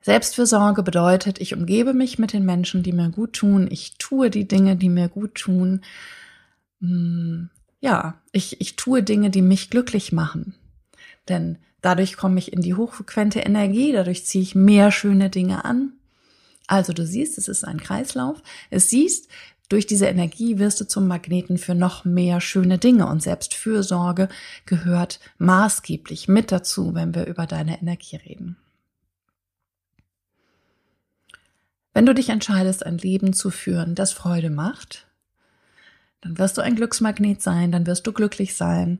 Selbstfürsorge 0.00 0.84
bedeutet, 0.84 1.40
ich 1.40 1.52
umgebe 1.52 1.92
mich 1.92 2.18
mit 2.18 2.32
den 2.32 2.44
Menschen, 2.44 2.84
die 2.84 2.92
mir 2.92 3.10
gut 3.10 3.32
tun, 3.32 3.66
ich 3.68 3.98
tue 3.98 4.30
die 4.30 4.46
Dinge, 4.46 4.76
die 4.76 4.88
mir 4.88 5.08
gut 5.08 5.34
tun. 5.34 5.80
Hm, 6.80 7.50
ja, 7.80 8.20
ich, 8.30 8.60
ich 8.60 8.76
tue 8.76 9.02
Dinge, 9.02 9.30
die 9.30 9.42
mich 9.42 9.68
glücklich 9.68 10.12
machen. 10.12 10.54
Denn 11.28 11.58
dadurch 11.80 12.16
komme 12.16 12.38
ich 12.38 12.52
in 12.52 12.62
die 12.62 12.74
hochfrequente 12.74 13.40
Energie, 13.40 13.90
dadurch 13.92 14.24
ziehe 14.24 14.42
ich 14.42 14.54
mehr 14.54 14.92
schöne 14.92 15.28
Dinge 15.28 15.64
an. 15.64 15.92
Also 16.68 16.92
du 16.92 17.04
siehst, 17.06 17.36
es 17.38 17.48
ist 17.48 17.64
ein 17.64 17.80
Kreislauf. 17.80 18.42
Es 18.70 18.90
siehst, 18.90 19.28
durch 19.68 19.86
diese 19.86 20.06
Energie 20.06 20.58
wirst 20.58 20.80
du 20.80 20.86
zum 20.86 21.08
Magneten 21.08 21.58
für 21.58 21.74
noch 21.74 22.04
mehr 22.04 22.40
schöne 22.40 22.78
Dinge 22.78 23.06
und 23.06 23.22
selbst 23.22 23.54
Fürsorge 23.54 24.28
gehört 24.64 25.20
maßgeblich 25.38 26.28
mit 26.28 26.52
dazu, 26.52 26.94
wenn 26.94 27.14
wir 27.14 27.26
über 27.26 27.46
deine 27.46 27.80
Energie 27.80 28.16
reden. 28.16 28.56
Wenn 31.94 32.06
du 32.06 32.14
dich 32.14 32.28
entscheidest, 32.28 32.84
ein 32.84 32.98
Leben 32.98 33.32
zu 33.32 33.50
führen, 33.50 33.94
das 33.94 34.12
Freude 34.12 34.50
macht, 34.50 35.06
dann 36.20 36.38
wirst 36.38 36.58
du 36.58 36.62
ein 36.62 36.76
Glücksmagnet 36.76 37.40
sein, 37.40 37.72
dann 37.72 37.86
wirst 37.86 38.06
du 38.06 38.12
glücklich 38.12 38.54
sein, 38.54 38.98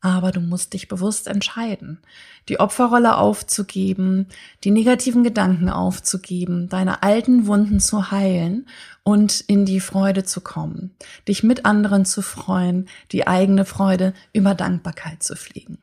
aber 0.00 0.30
du 0.30 0.40
musst 0.40 0.74
dich 0.74 0.88
bewusst 0.88 1.26
entscheiden, 1.26 1.98
die 2.48 2.60
Opferrolle 2.60 3.16
aufzugeben, 3.16 4.26
die 4.64 4.70
negativen 4.70 5.24
Gedanken 5.24 5.68
aufzugeben, 5.68 6.68
deine 6.68 7.02
alten 7.02 7.46
Wunden 7.46 7.80
zu 7.80 8.10
heilen 8.10 8.66
und 9.02 9.40
in 9.40 9.64
die 9.64 9.80
Freude 9.80 10.24
zu 10.24 10.40
kommen, 10.40 10.94
dich 11.26 11.42
mit 11.42 11.64
anderen 11.64 12.04
zu 12.04 12.22
freuen, 12.22 12.88
die 13.10 13.26
eigene 13.26 13.64
Freude 13.64 14.14
über 14.32 14.54
Dankbarkeit 14.54 15.22
zu 15.22 15.34
fliegen. 15.34 15.78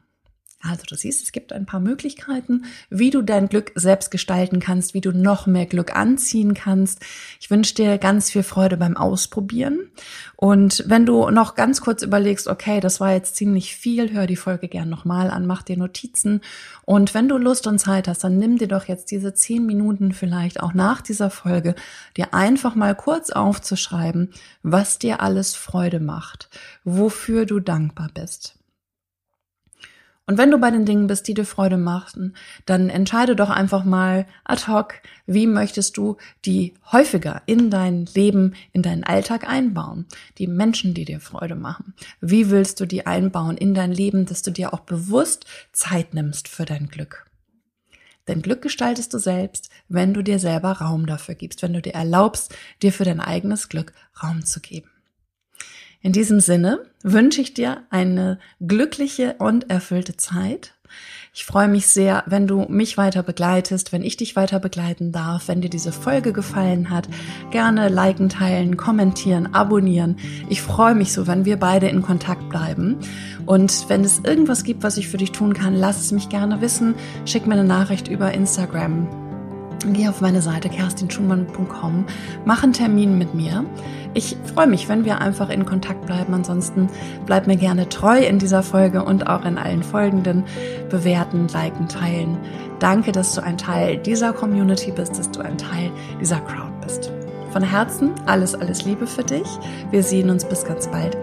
Also 0.67 0.84
du 0.88 0.95
siehst, 0.95 1.23
es 1.23 1.32
gibt 1.32 1.54
ein 1.54 1.65
paar 1.65 1.80
Möglichkeiten, 1.80 2.65
wie 2.89 3.12
du 3.12 3.21
dein 3.21 3.49
Glück 3.49 3.71
selbst 3.75 4.10
gestalten 4.10 4.60
kannst, 4.60 4.93
wie 4.93 5.01
du 5.01 5.12
noch 5.12 5.45
mehr 5.45 5.65
Glück 5.65 5.95
anziehen 5.95 6.54
kannst. 6.54 7.01
Ich 7.39 7.51
wünsche 7.51 7.75
dir 7.75 7.97
ganz 7.97 8.32
viel 8.32 8.43
Freude 8.43 8.78
beim 8.78 8.97
Ausprobieren. 8.97 9.91
Und 10.36 10.84
wenn 10.88 11.06
du 11.06 11.30
noch 11.30 11.56
ganz 11.56 11.82
kurz 11.82 12.01
überlegst, 12.01 12.47
okay, 12.47 12.80
das 12.80 12.99
war 12.99 13.13
jetzt 13.13 13.36
ziemlich 13.36 13.75
viel, 13.75 14.12
hör 14.12 14.28
die 14.28 14.36
Folge 14.36 14.67
gern 14.67 14.89
nochmal 14.89 15.30
an, 15.30 15.45
mach 15.45 15.62
dir 15.62 15.78
Notizen. 15.78 16.41
Und 16.84 17.13
wenn 17.13 17.30
du 17.30 17.38
Lust 17.38 17.67
und 17.67 17.80
Zeit 17.80 18.08
hast, 18.08 18.23
dann 18.23 18.38
nimm 18.38 18.58
dir 18.58 18.67
doch 18.67 18.86
jetzt 18.86 19.12
diese 19.12 19.34
zehn 19.34 19.65
Minuten 19.65 20.13
vielleicht 20.13 20.62
auch 20.62 20.73
nach 20.73 21.01
dieser 21.01 21.30
Folge, 21.30 21.75
dir 22.17 22.34
einfach 22.34 22.75
mal 22.75 22.95
kurz 22.95 23.30
aufzuschreiben, 23.30 24.32
was 24.63 24.99
dir 24.99 25.21
alles 25.21 25.56
Freude 25.56 25.99
macht, 25.99 26.49
wofür 26.84 27.45
du 27.45 27.60
dankbar 27.60 28.10
bist. 28.13 28.56
Und 30.27 30.39
wenn 30.39 30.49
du 30.49 30.57
bei 30.57 30.71
den 30.71 30.85
Dingen 30.85 31.05
bist, 31.05 31.27
die 31.27 31.35
dir 31.35 31.45
Freude 31.45 31.77
machen, 31.77 32.35
dann 32.65 32.89
entscheide 32.89 33.35
doch 33.35 33.51
einfach 33.51 33.83
mal 33.83 34.25
ad 34.43 34.67
hoc, 34.67 34.95
wie 35.27 35.45
möchtest 35.45 35.97
du 35.97 36.17
die 36.45 36.73
häufiger 36.91 37.43
in 37.45 37.69
dein 37.69 38.05
Leben, 38.05 38.55
in 38.73 38.81
deinen 38.81 39.03
Alltag 39.03 39.47
einbauen. 39.47 40.07
Die 40.39 40.47
Menschen, 40.47 40.95
die 40.95 41.05
dir 41.05 41.19
Freude 41.19 41.55
machen. 41.55 41.93
Wie 42.21 42.49
willst 42.49 42.79
du 42.79 42.88
die 42.88 43.05
einbauen 43.05 43.55
in 43.55 43.75
dein 43.75 43.91
Leben, 43.91 44.25
dass 44.25 44.41
du 44.41 44.49
dir 44.49 44.73
auch 44.73 44.79
bewusst 44.79 45.45
Zeit 45.71 46.15
nimmst 46.15 46.47
für 46.47 46.65
dein 46.65 46.88
Glück? 46.88 47.27
Denn 48.27 48.41
Glück 48.41 48.63
gestaltest 48.63 49.13
du 49.13 49.19
selbst, 49.19 49.69
wenn 49.88 50.15
du 50.15 50.23
dir 50.23 50.39
selber 50.39 50.71
Raum 50.71 51.05
dafür 51.05 51.35
gibst, 51.35 51.61
wenn 51.61 51.73
du 51.73 51.81
dir 51.83 51.93
erlaubst, 51.93 52.55
dir 52.81 52.91
für 52.91 53.03
dein 53.03 53.19
eigenes 53.19 53.69
Glück 53.69 53.93
Raum 54.23 54.43
zu 54.43 54.59
geben. 54.59 54.89
In 56.01 56.12
diesem 56.12 56.39
Sinne 56.39 56.79
wünsche 57.03 57.41
ich 57.41 57.53
dir 57.53 57.84
eine 57.89 58.39
glückliche 58.60 59.36
und 59.39 59.69
erfüllte 59.69 60.17
Zeit. 60.17 60.73
Ich 61.38 61.43
freue 61.43 61.67
mich 61.67 61.88
sehr, 61.88 62.23
wenn 62.27 62.47
du 62.47 62.65
mich 62.69 62.97
weiter 62.97 63.21
begleitest, 63.21 63.91
wenn 63.91 64.03
ich 64.03 64.15
dich 64.15 64.38
weiter 64.38 64.60
begleiten 64.62 65.12
darf. 65.12 65.49
Wenn 65.49 65.60
dir 65.60 65.69
diese 65.69 65.91
Folge 65.91 66.31
gefallen 66.31 66.89
hat, 66.89 67.10
gerne 67.51 67.89
liken, 67.89 68.29
teilen, 68.29 68.77
kommentieren, 68.77 69.53
abonnieren. 69.53 70.15
Ich 70.47 70.62
freue 70.62 70.95
mich 70.95 71.12
so, 71.12 71.27
wenn 71.27 71.43
wir 71.43 71.58
beide 71.58 71.89
in 71.89 72.01
Kontakt 72.01 72.47
bleiben. 72.47 72.97
Und 73.45 73.89
wenn 73.89 74.05
es 74.05 74.19
irgendwas 74.19 74.63
gibt, 74.63 74.84
was 74.84 74.95
ich 74.95 75.10
für 75.10 75.17
dich 75.17 75.34
tun 75.34 75.53
kann, 75.53 75.75
lass 75.75 75.99
es 75.99 76.13
mich 76.13 76.29
gerne 76.29 76.62
wissen. 76.62 76.95
Schick 77.25 77.45
mir 77.47 77.55
eine 77.55 77.65
Nachricht 77.65 78.08
über 78.08 78.34
Instagram. 78.34 79.24
Geh 79.93 80.07
auf 80.07 80.21
meine 80.21 80.41
Seite 80.41 80.69
kerstinschumann.com, 80.69 82.05
mach 82.43 82.63
einen 82.63 82.73
Termin 82.73 83.17
mit 83.17 83.33
mir. 83.33 83.65
Ich 84.13 84.35
freue 84.53 84.67
mich, 84.67 84.89
wenn 84.89 85.05
wir 85.05 85.21
einfach 85.21 85.49
in 85.49 85.65
Kontakt 85.65 86.05
bleiben. 86.05 86.33
Ansonsten 86.33 86.89
bleib 87.25 87.47
mir 87.47 87.57
gerne 87.57 87.89
treu 87.89 88.17
in 88.17 88.39
dieser 88.39 88.63
Folge 88.63 89.03
und 89.03 89.27
auch 89.27 89.45
in 89.45 89.57
allen 89.57 89.83
folgenden. 89.83 90.43
Bewerten, 90.89 91.47
liken, 91.49 91.87
teilen. 91.87 92.37
Danke, 92.79 93.11
dass 93.11 93.35
du 93.35 93.43
ein 93.43 93.57
Teil 93.57 93.97
dieser 93.97 94.33
Community 94.33 94.91
bist, 94.91 95.19
dass 95.19 95.29
du 95.31 95.41
ein 95.41 95.57
Teil 95.57 95.91
dieser 96.19 96.39
Crowd 96.39 96.71
bist. 96.81 97.11
Von 97.51 97.61
Herzen 97.61 98.11
alles, 98.25 98.55
alles 98.55 98.85
Liebe 98.85 99.07
für 99.07 99.23
dich. 99.23 99.47
Wir 99.91 100.03
sehen 100.03 100.29
uns 100.29 100.45
bis 100.45 100.65
ganz 100.65 100.87
bald. 100.87 101.15